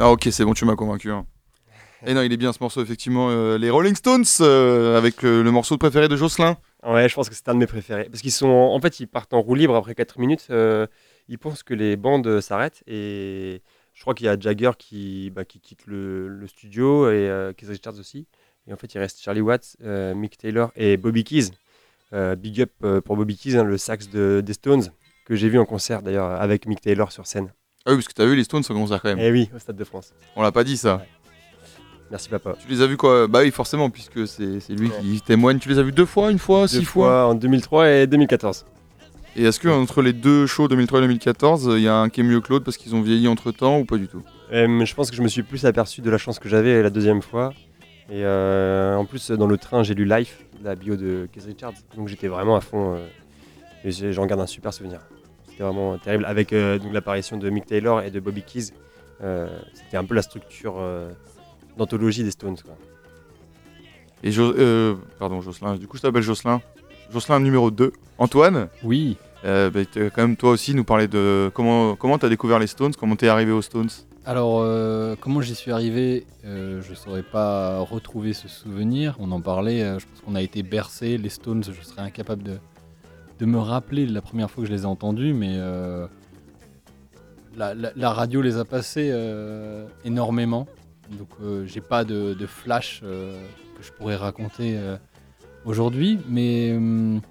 Non, 0.07 0.13
ok, 0.13 0.29
c'est 0.31 0.45
bon, 0.45 0.53
tu 0.53 0.63
m'as 0.63 0.75
convaincu. 0.77 1.11
hein. 1.11 1.25
Et 2.05 2.13
non, 2.13 2.21
il 2.21 2.31
est 2.31 2.37
bien 2.37 2.53
ce 2.53 2.59
morceau, 2.61 2.81
effectivement. 2.81 3.29
euh, 3.29 3.57
les 3.57 3.69
Rolling 3.69 3.93
Stones, 3.95 4.23
euh, 4.39 4.97
avec 4.97 5.21
le, 5.21 5.43
le 5.43 5.51
morceau 5.51 5.77
préféré 5.77 6.07
de 6.07 6.15
Jocelyn. 6.15 6.55
Ouais, 6.85 7.09
je 7.09 7.13
pense 7.15 7.27
que 7.27 7.35
c'est 7.35 7.49
un 7.49 7.55
de 7.55 7.59
mes 7.59 7.67
préférés. 7.67 8.05
Parce 8.05 8.21
qu'ils 8.21 8.31
sont. 8.31 8.47
En 8.47 8.79
fait, 8.79 9.01
ils 9.01 9.07
partent 9.07 9.33
en 9.33 9.41
roue 9.41 9.55
libre 9.55 9.75
après 9.75 9.95
4 9.95 10.17
minutes. 10.19 10.47
euh, 10.49 10.87
ils 11.27 11.37
pensent 11.37 11.61
que 11.63 11.73
les 11.73 11.97
bandes 11.97 12.25
euh, 12.27 12.39
s'arrêtent. 12.39 12.83
Et 12.87 13.61
je 13.93 14.01
crois 14.01 14.13
qu'il 14.13 14.27
y 14.27 14.29
a 14.29 14.39
Jagger 14.39 14.71
qui, 14.77 15.29
bah, 15.31 15.43
qui 15.43 15.59
quitte 15.59 15.85
le, 15.87 16.29
le 16.29 16.47
studio 16.47 17.09
et 17.09 17.27
euh, 17.27 17.51
Keith 17.51 17.67
Richards 17.67 17.99
aussi. 17.99 18.27
Et 18.65 18.71
en 18.73 18.77
fait, 18.77 18.93
il 18.93 18.99
reste 18.99 19.19
Charlie 19.19 19.41
Watts, 19.41 19.75
euh, 19.83 20.15
Mick 20.15 20.37
Taylor 20.37 20.71
et 20.77 20.95
Bobby 20.95 21.25
Keys. 21.25 21.49
Euh, 22.13 22.37
big 22.37 22.61
up 22.61 22.71
euh, 22.85 23.01
pour 23.01 23.17
Bobby 23.17 23.35
Keys, 23.35 23.57
hein, 23.57 23.65
le 23.65 23.77
sax 23.77 24.09
de, 24.09 24.41
des 24.45 24.53
Stones, 24.53 24.93
que 25.25 25.35
j'ai 25.35 25.49
vu 25.49 25.59
en 25.59 25.65
concert 25.65 26.01
d'ailleurs 26.01 26.29
avec 26.39 26.65
Mick 26.65 26.79
Taylor 26.79 27.11
sur 27.11 27.27
scène. 27.27 27.51
Ah 27.87 27.91
oui, 27.91 27.95
parce 27.97 28.07
que 28.09 28.13
t'as 28.13 28.25
vu 28.25 28.35
les 28.35 28.43
Stones 28.43 28.63
en 28.69 28.73
concert 28.73 29.01
quand 29.01 29.09
même. 29.09 29.19
Eh 29.19 29.31
oui, 29.31 29.49
au 29.55 29.59
Stade 29.59 29.77
de 29.77 29.83
France. 29.85 30.13
On 30.35 30.41
l'a 30.41 30.51
pas 30.51 30.63
dit 30.65 30.75
ça. 30.77 31.01
Merci 32.11 32.29
papa. 32.29 32.55
Tu 32.59 32.67
les 32.69 32.81
as 32.81 32.87
vus 32.87 32.97
quoi? 32.97 33.27
Bah 33.27 33.39
oui, 33.43 33.51
forcément, 33.51 33.89
puisque 33.89 34.27
c'est 34.27 34.43
lui 34.69 34.89
Ouais. 34.89 34.95
qui 35.01 35.21
témoigne. 35.21 35.57
Tu 35.59 35.69
les 35.69 35.79
as 35.79 35.83
vus 35.83 35.91
deux 35.91 36.05
fois, 36.05 36.31
une 36.31 36.39
fois, 36.39 36.61
Deux 36.63 36.67
six 36.67 36.85
fois? 36.85 37.27
en 37.27 37.35
2003 37.35 37.89
et 37.89 38.07
2014. 38.07 38.65
Et 39.35 39.43
est-ce 39.43 39.59
que 39.59 39.67
entre 39.69 40.01
les 40.01 40.13
deux 40.13 40.47
shows 40.47 40.67
2003 40.67 40.99
et 40.99 41.01
2014, 41.03 41.71
il 41.77 41.81
y 41.83 41.87
a 41.87 41.95
un 41.97 42.09
qui 42.09 42.21
est 42.21 42.23
mieux 42.23 42.39
que 42.41 42.49
l'autre 42.51 42.65
parce 42.65 42.75
qu'ils 42.77 42.95
ont 42.95 43.01
vieilli 43.01 43.27
entre 43.27 43.51
temps 43.51 43.79
ou 43.79 43.85
pas 43.85 43.97
du 43.97 44.07
tout? 44.07 44.23
Euh, 44.51 44.83
je 44.85 44.95
pense 44.95 45.09
que 45.11 45.15
je 45.17 45.21
me 45.21 45.27
suis 45.27 45.43
plus 45.43 45.65
aperçu 45.65 46.01
de 46.01 46.09
la 46.09 46.17
chance 46.17 46.39
que 46.39 46.49
j'avais 46.49 46.81
la 46.81 46.89
deuxième 46.89 47.21
fois. 47.21 47.53
Et 48.09 48.23
euh, 48.23 48.95
en 48.95 49.05
plus, 49.05 49.31
dans 49.31 49.47
le 49.47 49.57
train, 49.57 49.83
j'ai 49.83 49.93
lu 49.93 50.05
Life, 50.05 50.39
la 50.63 50.75
bio 50.75 50.95
de 50.95 51.27
Keith 51.31 51.43
Richards. 51.45 51.73
Donc 51.95 52.07
j'étais 52.07 52.27
vraiment 52.29 52.55
à 52.55 52.61
fond. 52.61 52.95
euh, 52.95 53.05
et 53.83 53.91
j'en 54.13 54.25
garde 54.25 54.41
un 54.41 54.47
super 54.47 54.73
souvenir. 54.73 55.01
C'était 55.57 55.63
vraiment 55.63 55.97
terrible. 55.97 56.25
Avec 56.25 56.53
euh, 56.53 56.77
donc 56.77 56.93
l'apparition 56.93 57.35
de 57.35 57.49
Mick 57.49 57.65
Taylor 57.65 58.01
et 58.03 58.11
de 58.11 58.19
Bobby 58.19 58.43
Keys, 58.43 58.73
euh, 59.23 59.47
c'était 59.73 59.97
un 59.97 60.03
peu 60.05 60.13
la 60.13 60.21
structure 60.21 60.75
euh, 60.77 61.09
d'anthologie 61.79 62.23
des 62.23 62.29
Stones. 62.29 62.57
Quoi. 62.63 62.75
Et 64.21 64.31
Jo- 64.31 64.53
euh, 64.55 64.93
pardon, 65.17 65.41
Jocelyn. 65.41 65.75
Du 65.77 65.87
coup, 65.87 65.97
je 65.97 66.03
t'appelle 66.03 66.21
Jocelyn. 66.21 66.61
Jocelyn 67.11 67.39
numéro 67.39 67.71
2. 67.71 67.91
Antoine, 68.19 68.67
Oui. 68.83 69.17
euh, 69.45 69.71
bah, 69.71 69.79
quand 69.95 70.17
même 70.21 70.35
toi 70.37 70.51
aussi 70.51 70.75
nous 70.75 70.83
parler 70.83 71.07
de 71.07 71.49
comment 71.55 71.95
comment 71.95 72.19
t'as 72.19 72.29
découvert 72.29 72.59
les 72.59 72.67
Stones, 72.67 72.93
comment 72.93 73.15
t'es 73.15 73.27
arrivé 73.27 73.51
aux 73.51 73.63
Stones? 73.63 73.89
Alors, 74.27 74.59
euh, 74.61 75.15
comment 75.19 75.41
j'y 75.41 75.55
suis 75.55 75.71
arrivé 75.71 76.27
euh, 76.45 76.83
Je 76.83 76.91
ne 76.91 76.95
saurais 76.95 77.23
pas 77.23 77.79
retrouver 77.79 78.33
ce 78.33 78.47
souvenir. 78.47 79.15
On 79.19 79.31
en 79.31 79.41
parlait, 79.41 79.81
euh, 79.81 79.97
je 79.97 80.05
pense 80.05 80.21
qu'on 80.23 80.35
a 80.35 80.41
été 80.43 80.61
bercé. 80.61 81.17
Les 81.17 81.29
Stones, 81.29 81.63
je 81.63 81.81
serais 81.83 82.01
incapable 82.03 82.43
de, 82.43 82.57
de 83.39 83.45
me 83.45 83.59
rappeler 83.59 84.05
la 84.05 84.21
première 84.21 84.49
fois 84.49 84.63
que 84.63 84.69
je 84.69 84.73
les 84.73 84.83
ai 84.83 84.85
entendus, 84.85 85.33
mais 85.33 85.55
euh, 85.57 86.07
la, 87.57 88.11
radio 88.11 88.41
les 88.41 88.57
a 88.57 88.65
passés 88.65 89.09
euh, 89.11 89.87
énormément. 90.05 90.67
Donc, 91.17 91.29
euh, 91.41 91.65
j'ai 91.65 91.81
pas 91.81 92.03
de, 92.03 92.35
flash 92.45 93.01
que 93.01 93.83
je 93.83 93.91
pourrais 93.91 94.15
raconter 94.15 94.77
aujourd'hui, 95.65 96.19
mais 96.27 96.73
hum, 96.75 97.21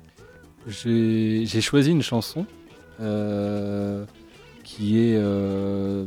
j'ai 0.66 1.60
choisi 1.60 1.90
une 1.90 2.02
chanson 2.02 2.46
qui 4.64 4.98
est 4.98 5.16
euh, 5.16 6.06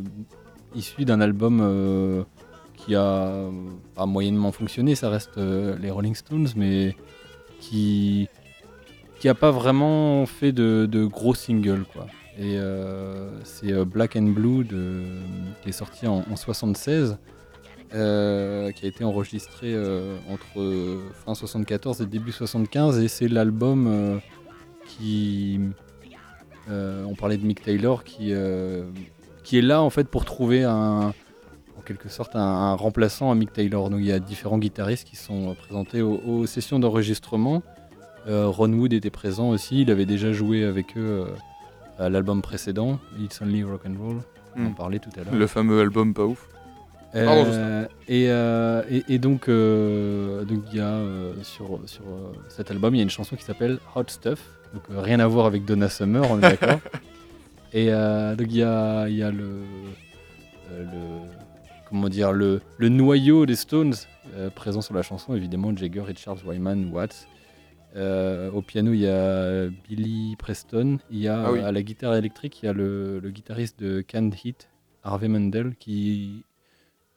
issu 0.76 1.06
d'un 1.06 1.22
album 1.22 2.26
qui 2.76 2.96
a 2.96 3.50
moyennement 4.06 4.52
fonctionné, 4.52 4.96
ça 4.96 5.10
reste 5.10 5.38
les 5.38 5.92
Rolling 5.92 6.16
Stones, 6.16 6.50
mais 6.56 6.96
qui 7.60 8.28
qui 9.20 9.28
a 9.28 9.36
pas 9.36 9.52
vraiment 9.52 10.26
fait 10.26 10.52
de, 10.52 11.06
gros 11.06 11.36
singles 11.36 11.84
quoi. 11.94 12.08
Et 12.38 12.58
euh, 12.58 13.30
c'est 13.44 13.74
euh, 13.74 13.84
Black 13.84 14.16
and 14.16 14.30
Blue 14.30 14.66
qui 15.62 15.70
est 15.70 15.74
sorti 15.74 16.08
en, 16.08 16.24
en 16.32 16.36
76, 16.38 17.18
euh, 17.94 18.72
qui 18.72 18.86
a 18.86 18.88
été 18.88 19.04
enregistré 19.04 19.76
entre 20.30 21.02
fin 21.26 21.36
74 21.36 22.02
et 22.02 22.06
début 22.06 22.32
75, 22.32 23.00
et 23.00 23.08
c'est 23.08 23.28
l'album 23.28 24.22
qui 24.86 25.60
on 26.70 27.16
parlait 27.16 27.38
de 27.38 27.46
Mick 27.46 27.62
Taylor 27.62 28.04
qui 28.04 28.34
qui 29.44 29.58
est 29.58 29.62
là 29.62 29.82
en 29.82 29.90
fait 29.90 30.08
pour 30.08 30.24
trouver 30.24 30.64
un, 30.64 31.14
en 31.78 31.82
quelque 31.84 32.08
sorte 32.08 32.36
un, 32.36 32.76
remplaçant 32.76 33.32
à 33.32 33.36
Mick 33.36 33.52
Taylor. 33.52 33.90
Donc 33.90 34.00
il 34.00 34.06
y 34.06 34.14
a 34.14 34.20
différents 34.20 34.60
guitaristes 34.60 35.06
qui 35.06 35.18
sont 35.18 35.56
présentés 35.56 36.02
aux 36.02 36.46
sessions 36.46 36.80
d'enregistrement. 36.80 37.64
Euh, 38.28 38.48
Ron 38.48 38.74
Wood 38.74 38.94
était 38.94 39.10
présent 39.10 39.50
aussi, 39.50 39.82
il 39.82 39.92
avait 39.92 40.06
déjà 40.06 40.32
joué 40.34 40.64
avec 40.64 40.98
eux 40.98 41.26
euh, 41.28 42.06
à 42.06 42.10
l'album 42.10 42.42
précédent, 42.42 43.00
It's 43.20 43.42
Only 43.42 43.64
Rock 43.64 43.82
and 43.88 43.96
Roll. 44.04 44.18
On 44.56 44.66
en 44.66 44.70
Hmm. 44.70 44.76
parlait 44.76 45.00
tout 45.00 45.10
à 45.20 45.24
l'heure. 45.24 45.34
Le 45.34 45.48
fameux 45.48 45.80
album 45.80 46.14
pas 46.14 46.26
ouf. 46.26 46.48
Euh, 47.16 47.26
Pardon, 47.26 47.88
et, 48.08 48.26
euh, 48.30 48.84
et, 48.90 49.04
et 49.10 49.18
donc, 49.20 49.48
euh, 49.48 50.44
donc 50.44 50.64
il 50.72 50.78
y 50.78 50.82
a 50.82 51.00
sur, 51.44 51.80
sur 51.86 52.04
cet 52.50 52.70
album, 52.72 52.94
il 52.94 52.98
y 52.98 53.02
a 53.02 53.04
une 53.04 53.10
chanson 53.10 53.36
qui 53.36 53.44
s'appelle 53.44 53.80
Hot 53.96 54.04
Stuff. 54.08 54.40
Donc 54.74 54.84
rien 54.90 55.20
à 55.20 55.28
voir 55.28 55.46
avec 55.48 55.66
Donna 55.66 55.90
Summer, 55.90 56.24
on 56.30 56.38
est 56.38 56.42
d'accord. 56.42 56.80
et 57.74 57.88
donc 57.90 58.48
il 58.50 58.58
y 58.58 58.64
a, 58.64 59.08
il 59.08 59.16
y 59.16 59.24
a 59.24 59.32
le, 59.32 59.62
le 60.78 60.86
comment 61.90 62.10
dire 62.10 62.32
le, 62.32 62.62
le 62.78 62.90
noyau 62.90 63.46
des 63.48 63.56
Stones 63.56 63.94
présent 64.56 64.82
sur 64.82 64.94
la 64.94 65.02
chanson, 65.02 65.36
évidemment 65.36 65.76
Jagger, 65.76 66.02
Richards, 66.02 66.46
Wyman, 66.46 66.90
Watts. 66.92 67.28
Euh, 67.96 68.52
au 68.52 68.62
piano, 68.62 68.94
il 68.94 69.00
y 69.00 69.08
a 69.08 69.68
Billy 69.88 70.36
Preston. 70.38 71.00
Il 71.10 71.20
y 71.20 71.28
a 71.28 71.46
Ah 71.48 71.52
oui. 71.52 71.60
à 71.60 71.72
la 71.72 71.82
guitare 71.82 72.16
électrique, 72.16 72.62
il 72.62 72.68
y 72.68 72.70
a 72.70 72.74
le, 72.74 73.20
le 73.20 73.30
guitariste 73.32 73.80
de 73.80 74.02
Canned 74.02 74.34
Heat, 74.44 74.70
Harvey 75.04 75.28
Mendel, 75.28 75.76
qui 75.80 76.44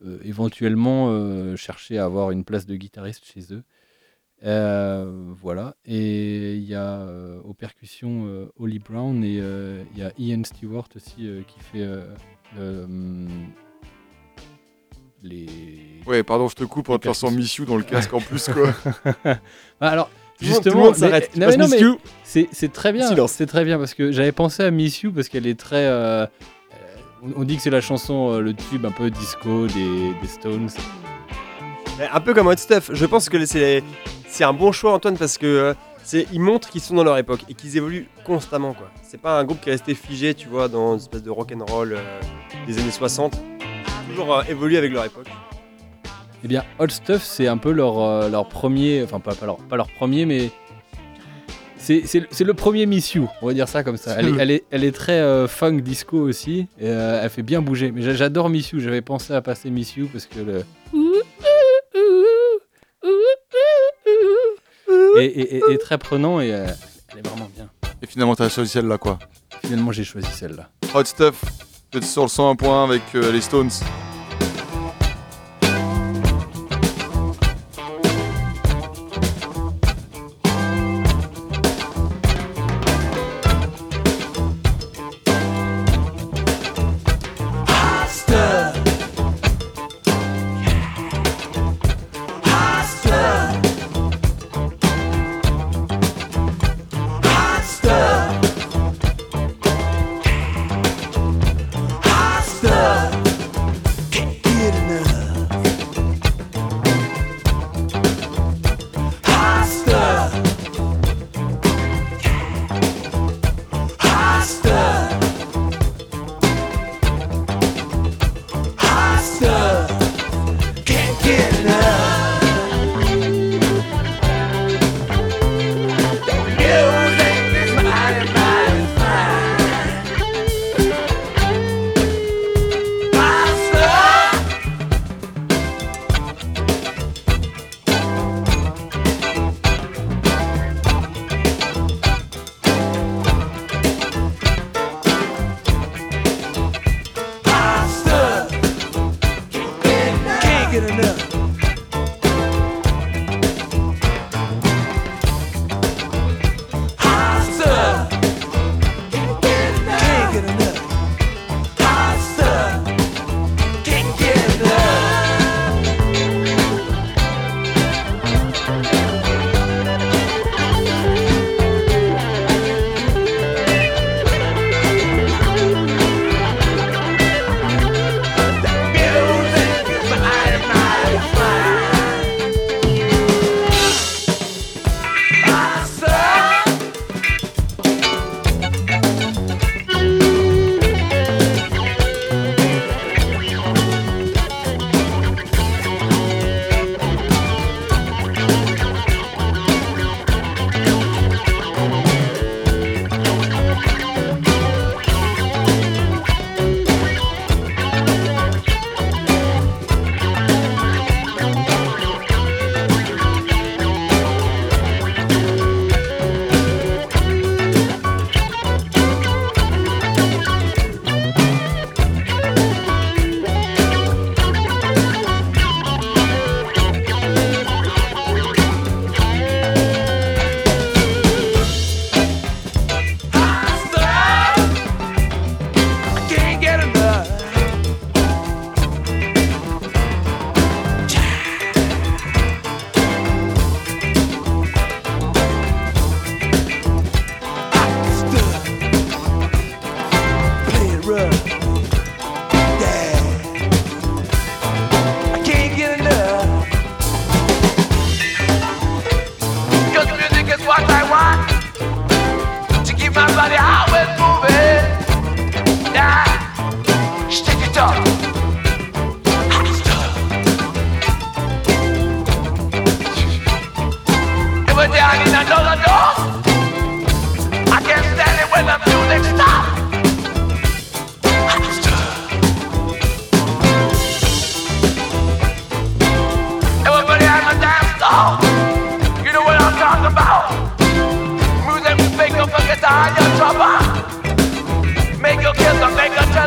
euh, 0.04 0.18
éventuellement 0.24 1.08
euh, 1.10 1.56
cherchait 1.56 1.98
à 1.98 2.04
avoir 2.04 2.30
une 2.30 2.44
place 2.44 2.64
de 2.66 2.74
guitariste 2.76 3.24
chez 3.24 3.52
eux. 3.52 3.62
Voilà. 5.42 5.76
Et 5.84 6.56
il 6.56 6.64
y 6.64 6.74
a 6.74 7.06
aux 7.44 7.54
percussions 7.54 8.48
Holly 8.58 8.78
Brown 8.80 9.22
et 9.22 9.36
il 9.92 9.98
y 9.98 10.02
a 10.02 10.12
Ian 10.18 10.42
Stewart 10.44 10.88
aussi 10.96 11.28
qui 11.46 11.60
fait 11.60 11.86
le, 12.56 13.26
les. 15.22 15.46
Ouais, 16.06 16.22
pardon, 16.22 16.48
je 16.48 16.56
te 16.56 16.64
coupe 16.64 16.88
en 16.88 16.94
Les 16.94 16.98
te 16.98 17.06
passant 17.08 17.28
percussions. 17.28 17.38
Miss 17.42 17.56
You 17.56 17.64
dans 17.66 17.76
le 17.76 17.84
casque 17.84 18.12
en 18.12 18.20
plus 18.20 18.48
quoi. 18.48 18.72
Bah, 19.80 19.88
alors, 19.90 20.10
Justement, 20.46 20.92
s'arrête. 20.94 21.30
Non, 21.36 21.46
non, 21.58 21.66
c'est 22.54 22.72
très 22.72 22.92
bien. 22.92 23.08
C'est 23.28 23.46
très 23.46 23.64
bien 23.64 23.78
parce 23.78 23.94
que 23.94 24.12
j'avais 24.12 24.32
pensé 24.32 24.62
à 24.62 24.70
Miss 24.70 25.02
You 25.02 25.12
parce 25.12 25.28
qu'elle 25.28 25.46
est 25.46 25.58
très. 25.58 25.84
euh, 25.86 26.26
on- 27.36 27.44
dit 27.44 27.56
que 27.56 27.62
c'est 27.62 27.70
la 27.70 27.80
chanson, 27.80 28.32
euh, 28.32 28.40
le 28.40 28.52
tube 28.54 28.84
un 28.84 28.90
peu 28.90 29.10
disco 29.10 29.66
des, 29.68 30.12
des 30.20 30.28
Stones. 30.28 30.68
Un 32.12 32.20
peu 32.20 32.34
comme 32.34 32.46
Hot 32.48 32.56
Stuff. 32.56 32.90
Je 32.92 33.06
pense 33.06 33.28
que 33.28 33.44
c'est 33.46 33.82
c'est 34.28 34.44
un 34.44 34.52
bon 34.52 34.72
choix, 34.72 34.92
Antoine, 34.94 35.16
parce 35.18 35.38
que 35.38 35.46
euh, 35.46 35.74
c'est 36.02 36.26
ils 36.32 36.40
montrent 36.40 36.68
qu'ils 36.70 36.80
sont 36.80 36.94
dans 36.94 37.04
leur 37.04 37.18
époque 37.18 37.40
et 37.48 37.54
qu'ils 37.54 37.76
évoluent 37.76 38.08
constamment. 38.24 38.72
quoi. 38.72 38.90
C'est 39.02 39.20
pas 39.20 39.38
un 39.38 39.44
groupe 39.44 39.60
qui 39.60 39.68
est 39.68 39.72
resté 39.72 39.94
figé, 39.94 40.34
tu 40.34 40.48
vois, 40.48 40.68
dans 40.68 40.92
une 40.94 41.00
espèce 41.00 41.22
de 41.22 41.30
rock 41.30 41.52
and 41.54 41.64
roll 41.66 41.92
euh, 41.92 42.20
des 42.66 42.78
années 42.78 42.90
60. 42.90 43.38
Toujours 44.08 44.34
euh, 44.38 44.42
évolué 44.48 44.78
avec 44.78 44.90
leur 44.92 45.04
époque. 45.04 45.28
Eh 46.44 46.48
bien, 46.48 46.64
Hot 46.78 46.88
Stuff, 46.88 47.22
c'est 47.22 47.46
un 47.46 47.56
peu 47.58 47.70
leur, 47.72 48.00
euh, 48.00 48.28
leur 48.28 48.48
premier. 48.48 49.02
Enfin, 49.04 49.20
pas, 49.20 49.34
pas, 49.34 49.46
leur, 49.46 49.56
pas 49.58 49.76
leur 49.76 49.88
premier, 49.90 50.26
mais. 50.26 50.50
C'est 51.78 52.02
c'est 52.06 52.44
le- 52.44 52.54
premier 52.54 52.86
Miss 52.86 53.14
You, 53.14 53.28
on 53.42 53.48
va 53.48 53.54
dire 53.54 53.66
ça 53.68 53.82
comme 53.82 53.96
ça. 53.96 54.14
Elle 54.16 54.28
est, 54.28 54.38
elle 54.38 54.50
est, 54.52 54.64
elle 54.70 54.84
est 54.84 54.92
très 54.92 55.18
euh, 55.20 55.48
funk 55.48 55.78
disco 55.80 56.16
aussi, 56.16 56.68
et 56.78 56.86
euh, 56.86 57.20
elle 57.24 57.28
fait 57.30 57.42
bien 57.42 57.60
bouger. 57.60 57.90
Mais 57.90 58.02
j'a- 58.02 58.14
j'adore 58.14 58.50
Miss 58.50 58.70
You, 58.70 58.78
j'avais 58.78 59.00
pensé 59.02 59.32
à 59.34 59.42
passer 59.42 59.68
Miss 59.68 59.96
You 59.96 60.06
parce 60.12 60.26
que 60.26 60.38
le. 60.38 60.64
Et, 65.18 65.24
et- 65.24 65.56
et- 65.56 65.62
et 65.72 65.78
très 65.78 65.98
prenant, 65.98 66.40
et 66.40 66.52
euh, 66.54 66.66
elle 67.12 67.18
est 67.18 67.26
vraiment 67.28 67.48
bien. 67.54 67.68
Et 68.02 68.06
finalement, 68.06 68.34
t'as 68.36 68.48
choisi 68.48 68.70
celle-là 68.70 68.98
quoi. 68.98 69.18
Finalement, 69.64 69.92
j'ai 69.92 70.04
choisi 70.04 70.28
celle-là. 70.32 70.70
Hot 70.94 71.04
Stuff, 71.04 71.42
êtes 71.94 72.04
sur 72.04 72.22
le 72.22 72.28
101 72.28 72.54
points 72.56 72.84
avec 72.84 73.02
euh, 73.14 73.30
les 73.32 73.40
Stones. 73.40 73.70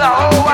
The 0.06 0.12
whole 0.12 0.45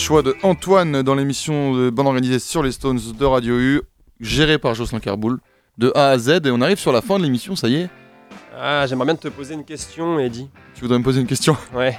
choix 0.00 0.22
de 0.22 0.34
Antoine 0.42 1.02
dans 1.02 1.14
l'émission 1.14 1.74
de 1.76 1.90
bande 1.90 2.06
organisée 2.06 2.38
sur 2.38 2.62
les 2.62 2.72
Stones 2.72 2.98
de 3.18 3.24
Radio 3.26 3.58
U, 3.58 3.82
gérée 4.18 4.56
par 4.56 4.74
Jocelyn 4.74 4.98
Carboul, 4.98 5.38
de 5.76 5.92
A 5.94 6.08
à 6.08 6.18
Z. 6.18 6.40
Et 6.46 6.50
on 6.50 6.62
arrive 6.62 6.78
sur 6.78 6.90
la 6.90 7.02
fin 7.02 7.18
de 7.18 7.22
l'émission, 7.24 7.54
ça 7.54 7.68
y 7.68 7.76
est. 7.76 7.90
Ah, 8.58 8.86
j'aimerais 8.86 9.04
bien 9.04 9.14
te 9.14 9.28
poser 9.28 9.52
une 9.54 9.64
question, 9.64 10.18
Eddie. 10.18 10.48
Tu 10.74 10.80
voudrais 10.80 10.98
me 10.98 11.04
poser 11.04 11.20
une 11.20 11.26
question? 11.26 11.54
Ouais. 11.74 11.98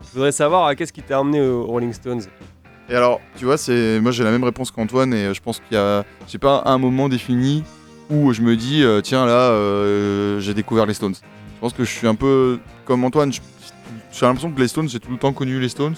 Je 0.00 0.14
voudrais 0.14 0.32
savoir 0.32 0.66
euh, 0.66 0.74
qu'est-ce 0.74 0.94
qui 0.94 1.02
t'a 1.02 1.20
emmené 1.20 1.42
aux 1.42 1.66
Rolling 1.66 1.92
Stones? 1.92 2.22
Et 2.88 2.94
alors, 2.94 3.20
tu 3.36 3.44
vois, 3.44 3.58
c'est 3.58 4.00
moi 4.00 4.12
j'ai 4.12 4.24
la 4.24 4.30
même 4.30 4.44
réponse 4.44 4.70
qu'Antoine 4.70 5.12
et 5.12 5.26
euh, 5.26 5.34
je 5.34 5.42
pense 5.42 5.60
qu'il 5.60 5.76
y 5.76 5.80
a, 5.80 6.04
j'ai 6.26 6.38
pas 6.38 6.62
un 6.64 6.78
moment 6.78 7.10
défini 7.10 7.64
où 8.08 8.32
je 8.32 8.40
me 8.40 8.56
dis 8.56 8.82
euh, 8.82 9.02
tiens 9.02 9.26
là 9.26 9.50
euh, 9.50 10.40
j'ai 10.40 10.54
découvert 10.54 10.86
les 10.86 10.94
Stones. 10.94 11.14
Je 11.14 11.60
pense 11.60 11.74
que 11.74 11.84
je 11.84 11.90
suis 11.90 12.06
un 12.06 12.14
peu 12.14 12.58
comme 12.86 13.04
Antoine. 13.04 13.30
J'ai 13.30 14.24
l'impression 14.24 14.50
que 14.50 14.60
les 14.60 14.68
Stones 14.68 14.88
j'ai 14.88 15.00
tout 15.00 15.10
le 15.10 15.18
temps 15.18 15.34
connu 15.34 15.60
les 15.60 15.68
Stones. 15.68 15.96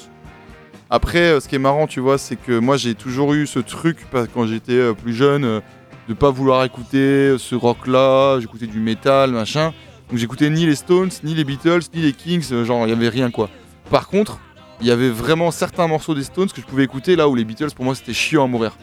Après, 0.90 1.18
euh, 1.18 1.40
ce 1.40 1.48
qui 1.48 1.54
est 1.54 1.58
marrant, 1.58 1.86
tu 1.86 2.00
vois, 2.00 2.16
c'est 2.16 2.36
que 2.36 2.58
moi 2.58 2.78
j'ai 2.78 2.94
toujours 2.94 3.34
eu 3.34 3.46
ce 3.46 3.58
truc 3.58 4.06
quand 4.32 4.46
j'étais 4.46 4.72
euh, 4.72 4.94
plus 4.94 5.12
jeune 5.12 5.44
euh, 5.44 5.60
de 6.08 6.14
pas 6.14 6.30
vouloir 6.30 6.64
écouter 6.64 7.36
ce 7.38 7.54
rock-là. 7.54 8.40
J'écoutais 8.40 8.66
du 8.66 8.80
métal, 8.80 9.32
machin. 9.32 9.74
Donc 10.08 10.18
j'écoutais 10.18 10.48
ni 10.48 10.64
les 10.64 10.76
Stones, 10.76 11.10
ni 11.24 11.34
les 11.34 11.44
Beatles, 11.44 11.82
ni 11.94 12.00
les 12.00 12.14
Kings. 12.14 12.64
genre 12.64 12.86
il 12.86 12.90
y 12.90 12.92
avait 12.92 13.10
rien 13.10 13.30
quoi. 13.30 13.50
Par 13.90 14.08
contre, 14.08 14.38
il 14.80 14.86
y 14.86 14.90
avait 14.90 15.10
vraiment 15.10 15.50
certains 15.50 15.86
morceaux 15.86 16.14
des 16.14 16.22
Stones 16.22 16.48
que 16.48 16.62
je 16.62 16.66
pouvais 16.66 16.84
écouter 16.84 17.16
là 17.16 17.28
où 17.28 17.34
les 17.34 17.44
Beatles 17.44 17.72
pour 17.76 17.84
moi 17.84 17.94
c'était 17.94 18.14
chiant 18.14 18.44
à 18.44 18.46
mourir. 18.46 18.78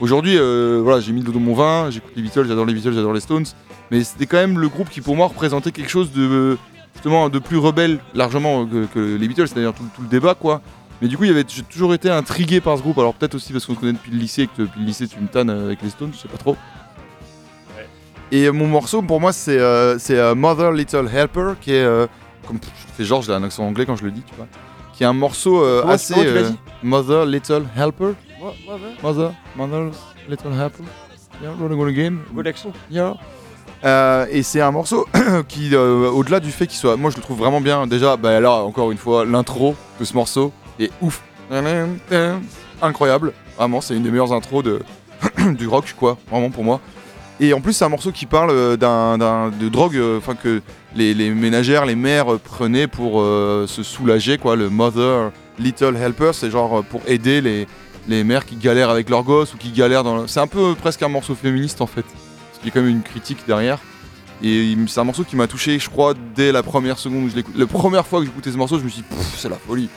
Aujourd'hui, 0.00 0.36
voilà, 0.36 1.00
j'ai 1.00 1.12
mis 1.12 1.20
de 1.20 1.26
l'eau 1.26 1.32
dans 1.32 1.40
mon 1.40 1.54
vin, 1.54 1.90
j'écoute 1.90 2.12
les 2.16 2.22
Beatles, 2.22 2.46
j'adore 2.46 2.66
les 2.66 2.74
Beatles, 2.74 2.92
j'adore 2.92 3.12
les 3.12 3.20
Stones, 3.20 3.44
mais 3.90 4.02
c'était 4.04 4.26
quand 4.26 4.36
même 4.36 4.58
le 4.58 4.68
groupe 4.68 4.90
qui 4.90 5.00
pour 5.00 5.16
moi 5.16 5.28
représentait 5.28 5.70
quelque 5.70 5.90
chose 5.90 6.12
de 6.12 6.58
justement 6.94 7.30
de 7.30 7.38
plus 7.38 7.56
rebelle 7.56 8.00
largement 8.12 8.66
que, 8.66 9.16
les 9.16 9.28
Beatles, 9.28 9.48
c'est 9.48 9.54
d'ailleurs 9.54 9.74
tout, 9.74 9.86
tout 9.94 10.02
le 10.02 10.08
débat 10.08 10.34
quoi. 10.34 10.60
Mais 11.02 11.08
du 11.08 11.18
coup, 11.18 11.24
j'ai 11.24 11.44
toujours 11.64 11.92
été 11.94 12.08
intrigué 12.08 12.60
par 12.60 12.78
ce 12.78 12.82
groupe, 12.82 12.96
alors 12.98 13.12
peut-être 13.12 13.34
aussi 13.34 13.52
parce 13.52 13.66
qu'on 13.66 13.74
se 13.74 13.80
connaît 13.80 13.92
depuis 13.92 14.12
le 14.12 14.18
lycée 14.18 14.42
et 14.42 14.46
que 14.46 14.62
depuis 14.62 14.80
le 14.80 14.86
lycée 14.86 15.08
tu 15.08 15.18
me 15.18 15.26
tannes 15.26 15.50
avec 15.50 15.82
les 15.82 15.90
Stones, 15.90 16.12
je 16.14 16.18
sais 16.18 16.28
pas 16.28 16.38
trop. 16.38 16.56
Et 18.30 18.50
mon 18.50 18.66
morceau 18.66 19.02
pour 19.02 19.20
moi 19.20 19.32
c'est 19.32 19.58
euh, 19.58 19.98
euh, 20.10 20.34
Mother 20.34 20.72
Little 20.72 21.06
Helper 21.12 21.52
qui 21.60 21.72
est 21.72 21.82
euh, 21.82 22.06
comme 22.46 22.58
je 22.62 22.92
fais 22.94 23.04
genre 23.04 23.20
j'ai 23.20 23.32
un 23.32 23.42
accent 23.42 23.62
anglais 23.62 23.84
quand 23.84 23.96
je 23.96 24.04
le 24.04 24.10
dis 24.10 24.22
tu 24.22 24.34
vois. 24.36 24.46
Qui 24.94 25.02
est 25.02 25.06
un 25.06 25.12
morceau 25.12 25.62
euh, 25.62 25.84
assez 25.86 26.14
euh, 26.16 26.50
dit 26.50 26.58
Mother 26.82 27.26
Little 27.26 27.64
Helper. 27.76 28.12
Mother? 29.02 29.32
Mother 29.54 29.90
Little 30.30 30.52
Helper. 30.58 30.84
Yeah 31.42 31.50
rolling 31.60 31.78
on 31.78 31.86
again. 31.88 32.16
Good 32.32 32.46
action 32.46 32.72
yeah. 32.90 33.14
Euh, 33.84 34.26
et 34.30 34.42
c'est 34.42 34.60
un 34.60 34.70
morceau 34.70 35.06
qui 35.48 35.74
euh, 35.74 36.08
au-delà 36.08 36.40
du 36.40 36.52
fait 36.52 36.66
qu'il 36.66 36.78
soit 36.78 36.96
moi 36.96 37.10
je 37.10 37.16
le 37.16 37.22
trouve 37.22 37.38
vraiment 37.38 37.60
bien. 37.60 37.86
Déjà 37.86 38.16
bah 38.16 38.40
là 38.40 38.52
encore 38.62 38.92
une 38.92 38.98
fois 38.98 39.26
l'intro 39.26 39.74
de 40.00 40.04
ce 40.06 40.14
morceau 40.14 40.52
est 40.84 40.90
ouf 41.00 41.22
incroyable 42.80 43.32
vraiment 43.56 43.80
c'est 43.80 43.94
une 43.94 44.02
des 44.02 44.10
meilleures 44.10 44.32
intros 44.32 44.62
de 44.64 44.80
du 45.58 45.66
rock 45.68 45.94
quoi 45.98 46.18
vraiment 46.30 46.50
pour 46.50 46.64
moi 46.64 46.80
et 47.40 47.52
en 47.54 47.60
plus, 47.60 47.72
c'est 47.72 47.84
un 47.84 47.88
morceau 47.88 48.12
qui 48.12 48.26
parle 48.26 48.50
euh, 48.50 48.76
d'un, 48.76 49.50
de 49.50 49.68
drogue, 49.68 49.96
euh, 49.96 50.18
enfin 50.18 50.36
que 50.36 50.62
les, 50.94 51.12
ménagères, 51.30 51.86
les 51.86 51.96
mères 51.96 52.34
euh, 52.34 52.38
prenaient 52.38 52.86
pour 52.86 53.20
se 53.20 53.82
soulager, 53.82 54.38
quoi. 54.38 54.54
Le 54.54 54.70
Mother 54.70 55.32
Little 55.58 55.96
Helper, 55.96 56.30
c'est 56.34 56.50
genre 56.52 56.84
pour 56.84 57.00
aider 57.08 57.40
les, 57.40 58.24
mères 58.24 58.46
qui 58.46 58.54
galèrent 58.54 58.90
avec 58.90 59.10
leurs 59.10 59.24
gosses 59.24 59.54
ou 59.54 59.56
qui 59.56 59.72
galèrent 59.72 60.04
dans. 60.04 60.18
le- 60.18 60.28
C'est 60.28 60.38
un 60.38 60.46
peu 60.46 60.76
presque 60.76 61.02
un 61.02 61.08
morceau 61.08 61.34
féministe 61.34 61.80
en 61.80 61.88
fait, 61.88 62.04
qu'il 62.60 62.66
y 62.66 62.68
a 62.68 62.70
quand 62.74 62.80
même 62.80 62.90
une 62.90 63.02
critique 63.02 63.38
derrière. 63.46 63.78
Et 64.44 64.76
c'est 64.86 65.00
un 65.00 65.04
morceau 65.04 65.24
qui 65.24 65.34
m'a 65.34 65.48
touché, 65.48 65.78
je 65.80 65.90
crois, 65.90 66.14
dès 66.36 66.52
la 66.52 66.62
première 66.62 66.98
seconde 66.98 67.24
où 67.24 67.28
je 67.28 67.34
l'écoute. 67.36 67.54
La 67.56 67.66
première 67.66 68.06
fois 68.06 68.20
que 68.20 68.26
j'écoutais 68.26 68.52
ce 68.52 68.56
morceau, 68.56 68.78
je 68.78 68.84
me 68.84 68.88
suis 68.88 69.02
dit, 69.02 69.08
c'est 69.36 69.48
la 69.48 69.56
folie, 69.56 69.88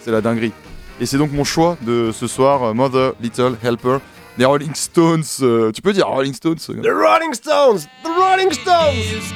c'est 0.00 0.10
la 0.10 0.20
dinguerie. 0.20 0.52
Et 1.00 1.06
c'est 1.06 1.18
donc 1.18 1.32
mon 1.32 1.44
choix 1.44 1.76
de 1.82 2.10
ce 2.12 2.26
soir, 2.26 2.62
euh, 2.62 2.74
Mother 2.74 3.12
Little 3.20 3.56
Helper. 3.62 3.98
Les 4.36 4.44
Rolling 4.44 4.74
Stones, 4.74 5.24
euh, 5.42 5.72
tu 5.72 5.82
peux 5.82 5.92
dire 5.92 6.06
Rolling 6.06 6.34
Stones 6.34 6.58
The 6.58 6.86
Rolling 6.86 7.34
Stones 7.34 7.80
The 8.04 8.08
Rolling 8.08 8.52
Stones 8.52 9.28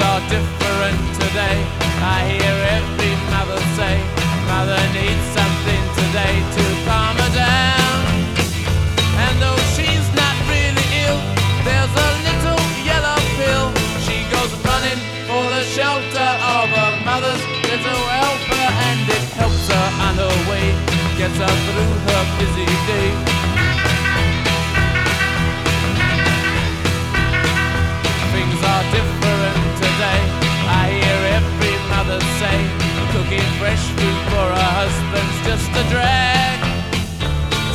are 0.00 0.20
different 0.30 1.00
today. 1.20 1.58
I 2.00 2.18
hear 2.24 2.56
every 2.76 3.14
mother 3.32 3.60
say, 3.76 3.96
Mother 4.48 4.80
needs 4.96 5.26
something 5.36 5.82
today 6.00 6.34
to 6.56 6.69
gets 21.30 21.38
her 21.38 21.56
through 21.66 21.94
her 22.10 22.24
busy 22.38 22.66
day. 22.86 23.10
Things 28.32 28.60
are 28.62 28.84
different 28.94 29.58
today. 29.78 30.22
I 30.66 30.84
hear 30.90 31.20
every 31.38 31.76
mother 31.90 32.20
say, 32.38 32.58
cooking 33.12 33.48
fresh 33.58 33.84
food 33.96 34.18
for 34.30 34.46
her 34.54 34.70
husband's 34.80 35.38
just 35.46 35.70
a 35.70 35.84
drag. 35.90 36.58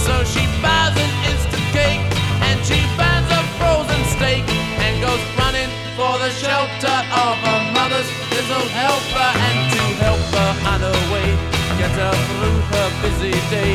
So 0.06 0.14
she 0.24 0.44
buys 0.62 0.96
an 0.96 1.12
instant 1.30 1.66
cake 1.72 2.04
and 2.48 2.58
she 2.66 2.80
buys 2.98 3.28
a 3.32 3.42
frozen 3.58 4.02
steak 4.16 4.44
and 4.84 5.02
goes 5.02 5.24
running 5.38 5.72
for 5.96 6.14
the 6.20 6.32
shelter 6.42 6.98
of 7.24 7.36
her 7.46 7.62
mother's 7.74 8.10
little 8.32 8.68
helper 8.70 9.30
and 9.48 9.58
to 9.74 9.84
help 10.04 10.24
her 10.38 10.52
on 10.72 10.80
her 10.82 11.00
way, 11.12 11.30
get 11.78 11.92
her 11.92 12.14
through 12.28 12.65
busy 13.06 13.32
day. 13.54 13.74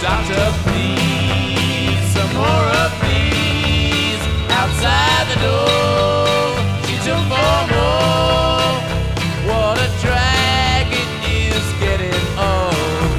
Doctor, 0.00 0.44
please, 0.62 2.04
some 2.14 2.32
more 2.42 2.66
of 2.82 2.90
these 3.02 4.22
outside 4.60 5.24
the 5.32 5.38
door. 5.46 6.46
She 6.86 6.96
took 7.06 7.22
four 7.32 7.60
more. 7.74 8.70
What 9.48 9.76
a 9.86 9.90
drag 10.04 10.86
it 11.02 11.10
is 11.50 11.64
getting 11.84 12.24
old. 12.38 13.10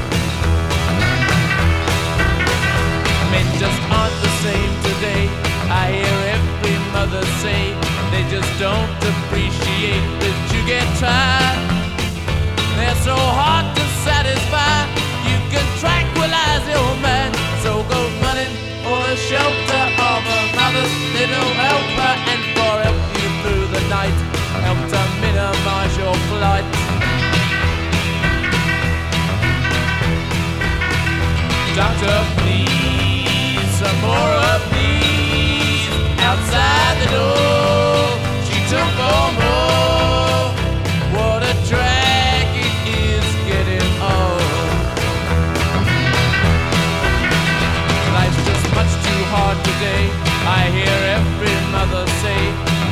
Men 3.31 3.47
just 3.63 3.81
aren't 3.97 4.17
the 4.25 4.33
same 4.45 4.73
today. 4.87 5.23
I 5.81 5.83
hear 5.97 6.17
every 6.37 6.77
mother 6.95 7.23
say 7.43 7.61
they 8.11 8.23
just 8.31 8.51
don't 8.59 8.91
appreciate 9.11 10.05
the 10.23 10.44
get 10.66 10.86
tired. 10.97 11.61
They're 12.76 13.01
so 13.05 13.13
hard 13.13 13.70
to 13.78 13.84
satisfy. 14.01 14.89
You 15.30 15.38
can 15.53 15.66
tranquilize 15.78 16.66
your 16.66 16.91
man. 17.05 17.30
So 17.61 17.86
go 17.86 18.01
running 18.26 18.49
for 18.82 18.97
the 19.05 19.16
shelter 19.16 19.86
of 20.09 20.22
a 20.26 20.39
mother's 20.57 20.95
little 21.13 21.49
helper 21.61 22.13
and 22.32 22.41
for 22.57 22.74
help 22.82 22.97
you 23.13 23.30
through 23.41 23.66
the 23.78 23.84
night. 23.93 24.18
Help 24.66 24.82
to 24.89 25.01
minimize 25.22 25.93
your 26.01 26.16
flight. 26.34 26.66
Doctor, 31.78 32.34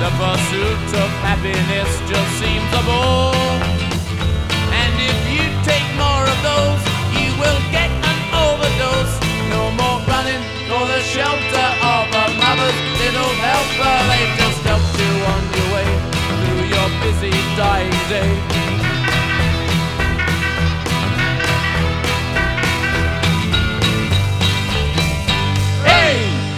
the 0.04 0.10
pursuit 0.20 0.90
of 1.00 1.10
happiness 1.24 1.88
just 2.12 2.32
seems 2.36 2.70
a 2.76 2.84
bore. 2.84 3.56
And 4.84 4.94
if 5.00 5.20
you 5.32 5.48
take 5.64 5.88
more 5.96 6.26
of 6.28 6.40
those, 6.44 6.84
you 7.16 7.32
will 7.40 7.62
get 7.72 7.88
an 7.88 8.20
overdose. 8.36 9.16
No 9.48 9.72
more 9.80 10.04
running 10.12 10.44
for 10.68 10.84
the 10.92 11.00
shelter 11.08 11.70
of 11.96 12.06
a 12.20 12.28
mother's 12.36 12.80
little 13.00 13.34
helper. 13.48 13.96
They 14.12 14.24
just 14.44 14.60
helped 14.68 14.92
you 15.00 15.14
on 15.34 15.42
your 15.56 15.68
way 15.72 15.88
through 16.36 16.64
your 16.76 16.90
busy 17.00 17.32
dying 17.56 17.96
day. 18.12 18.32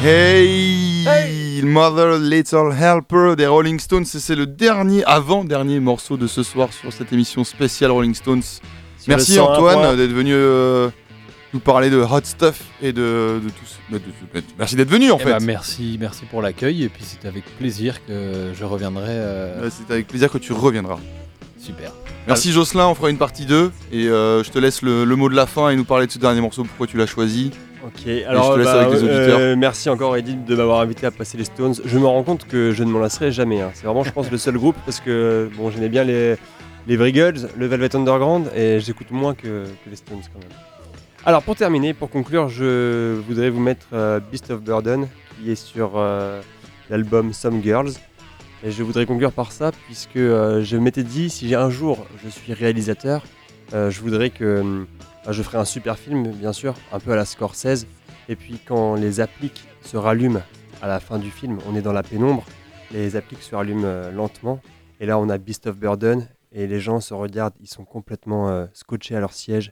Hey! 0.01 0.74
Mother 1.79 2.19
Little 2.19 2.71
Helper 2.71 3.35
des 3.35 3.47
Rolling 3.47 3.79
Stones, 3.81 4.05
c'est 4.05 4.33
le 4.35 4.45
dernier, 4.45 5.03
avant-dernier 5.03 5.81
morceau 5.81 6.15
de 6.15 6.25
ce 6.25 6.41
soir 6.41 6.69
sur 6.71 6.93
cette 6.93 7.11
émission 7.11 7.43
spéciale 7.43 7.91
Rolling 7.91 8.15
Stones. 8.15 8.43
Sur 8.43 8.61
Merci 9.09 9.31
le 9.31 9.37
101 9.39 9.43
Antoine 9.55 9.97
d'être 9.97 10.13
venu 10.13 10.31
euh, 10.33 10.87
nous 11.53 11.59
parler 11.59 11.89
de 11.89 11.97
Hot 11.97 12.21
Stuff 12.23 12.61
et 12.81 12.93
de, 12.93 13.41
de 13.43 13.49
tout. 13.49 13.65
ce- 13.65 13.91
de- 13.93 13.97
de- 13.99 14.39
de- 14.39 14.45
merci 14.57 14.77
d'être 14.77 14.89
venu 14.89 15.11
en 15.11 15.17
Eh 15.19 15.23
fait. 15.23 15.31
ben, 15.31 15.43
merci, 15.43 15.97
merci 15.99 16.23
pour 16.23 16.41
l'accueil. 16.41 16.83
Et 16.83 16.87
puis 16.87 17.03
c'est 17.03 17.27
avec 17.27 17.43
plaisir 17.57 17.99
que 18.05 18.53
je 18.57 18.63
reviendrai. 18.63 19.07
euh, 19.09 19.69
C'est 19.69 19.91
avec 19.91 20.07
plaisir 20.07 20.31
que 20.31 20.37
tu 20.37 20.53
reviendras. 20.53 20.99
Super. 21.59 21.91
Merci 22.25 22.53
Jocelyn, 22.53 22.87
on 22.87 22.95
fera 22.95 23.09
une 23.09 23.17
partie 23.17 23.45
2 23.45 23.73
et 23.91 24.07
euh, 24.07 24.45
je 24.45 24.49
te 24.49 24.59
laisse 24.59 24.81
le, 24.81 25.03
le 25.03 25.15
mot 25.17 25.27
de 25.27 25.35
la 25.35 25.45
fin 25.45 25.71
et 25.71 25.75
nous 25.75 25.83
parler 25.83 26.07
de 26.07 26.11
ce 26.13 26.19
dernier 26.19 26.39
morceau, 26.39 26.63
pourquoi 26.63 26.87
tu 26.87 26.95
l'as 26.95 27.05
choisi? 27.05 27.51
Ok, 27.85 28.07
alors 28.27 28.45
je 28.45 28.53
te 28.53 28.57
laisse 28.57 28.65
bah, 28.65 28.81
avec 28.81 28.93
les 28.93 29.03
auditeurs. 29.03 29.39
euh, 29.39 29.55
merci 29.55 29.89
encore 29.91 30.17
Edith 30.17 30.43
de 30.43 30.55
m'avoir 30.55 30.79
invité 30.79 31.05
à 31.05 31.11
passer 31.11 31.37
les 31.37 31.43
Stones. 31.43 31.75
Je 31.85 31.99
me 31.99 32.07
rends 32.07 32.23
compte 32.23 32.47
que 32.47 32.71
je 32.71 32.83
ne 32.83 32.89
m'en 32.89 32.97
lasserai 32.97 33.31
jamais. 33.31 33.61
hein. 33.61 33.69
C'est 33.75 33.85
vraiment, 33.85 34.03
je 34.03 34.11
pense, 34.11 34.31
le 34.31 34.37
seul 34.39 34.57
groupe 34.57 34.75
parce 34.85 34.99
que 34.99 35.49
bon, 35.55 35.69
j'aimais 35.69 35.89
bien 35.89 36.03
les, 36.03 36.35
les 36.87 36.97
le 36.97 37.65
Velvet 37.67 37.95
Underground 37.95 38.49
et 38.55 38.79
j'écoute 38.79 39.11
moins 39.11 39.35
que, 39.35 39.65
que 39.65 39.89
les 39.89 39.95
Stones 39.95 40.21
quand 40.33 40.39
même. 40.39 40.57
Alors 41.25 41.43
pour 41.43 41.55
terminer, 41.55 41.93
pour 41.93 42.09
conclure, 42.09 42.49
je 42.49 43.19
voudrais 43.27 43.51
vous 43.51 43.59
mettre 43.61 43.85
euh, 43.93 44.19
Beast 44.31 44.49
of 44.49 44.61
Burden 44.61 45.07
qui 45.37 45.51
est 45.51 45.55
sur 45.55 45.91
euh, 45.95 46.41
l'album 46.89 47.33
Some 47.33 47.61
Girls. 47.61 47.91
Et 48.63 48.71
je 48.71 48.81
voudrais 48.81 49.05
conclure 49.05 49.31
par 49.31 49.51
ça 49.51 49.71
puisque 49.85 50.17
je 50.17 50.77
m'étais 50.77 51.03
dit 51.03 51.29
si 51.29 51.53
un 51.53 51.69
jour 51.69 52.07
je 52.23 52.29
suis 52.29 52.51
réalisateur, 52.51 53.21
je 53.73 54.01
voudrais 54.01 54.31
que 54.31 54.85
ah, 55.27 55.31
je 55.31 55.41
ferai 55.41 55.57
un 55.57 55.65
super 55.65 55.97
film, 55.97 56.31
bien 56.31 56.53
sûr, 56.53 56.75
un 56.91 56.99
peu 56.99 57.11
à 57.11 57.15
la 57.15 57.25
Scorsese. 57.25 57.87
Et 58.29 58.35
puis 58.35 58.59
quand 58.63 58.93
les 58.93 59.19
appliques 59.19 59.67
se 59.81 59.97
rallument 59.97 60.41
à 60.83 60.87
la 60.87 60.99
fin 60.99 61.17
du 61.17 61.31
film, 61.31 61.57
on 61.67 61.75
est 61.75 61.81
dans 61.81 61.93
la 61.93 62.03
pénombre, 62.03 62.45
les 62.91 63.15
appliques 63.15 63.41
se 63.41 63.55
rallument 63.55 63.85
euh, 63.85 64.11
lentement. 64.11 64.59
Et 64.99 65.07
là, 65.07 65.17
on 65.17 65.27
a 65.29 65.37
Beast 65.39 65.65
of 65.65 65.77
Burden 65.77 66.27
et 66.51 66.67
les 66.67 66.79
gens 66.79 66.99
se 66.99 67.13
regardent, 67.15 67.55
ils 67.59 67.67
sont 67.67 67.85
complètement 67.85 68.49
euh, 68.49 68.67
scotchés 68.73 69.15
à 69.15 69.19
leur 69.19 69.33
siège 69.33 69.71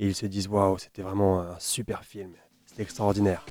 et 0.00 0.06
ils 0.06 0.14
se 0.16 0.26
disent 0.26 0.48
waouh, 0.48 0.78
c'était 0.78 1.02
vraiment 1.02 1.40
un 1.42 1.58
super 1.60 2.04
film, 2.04 2.32
c'était 2.66 2.82
extraordinaire. 2.82 3.46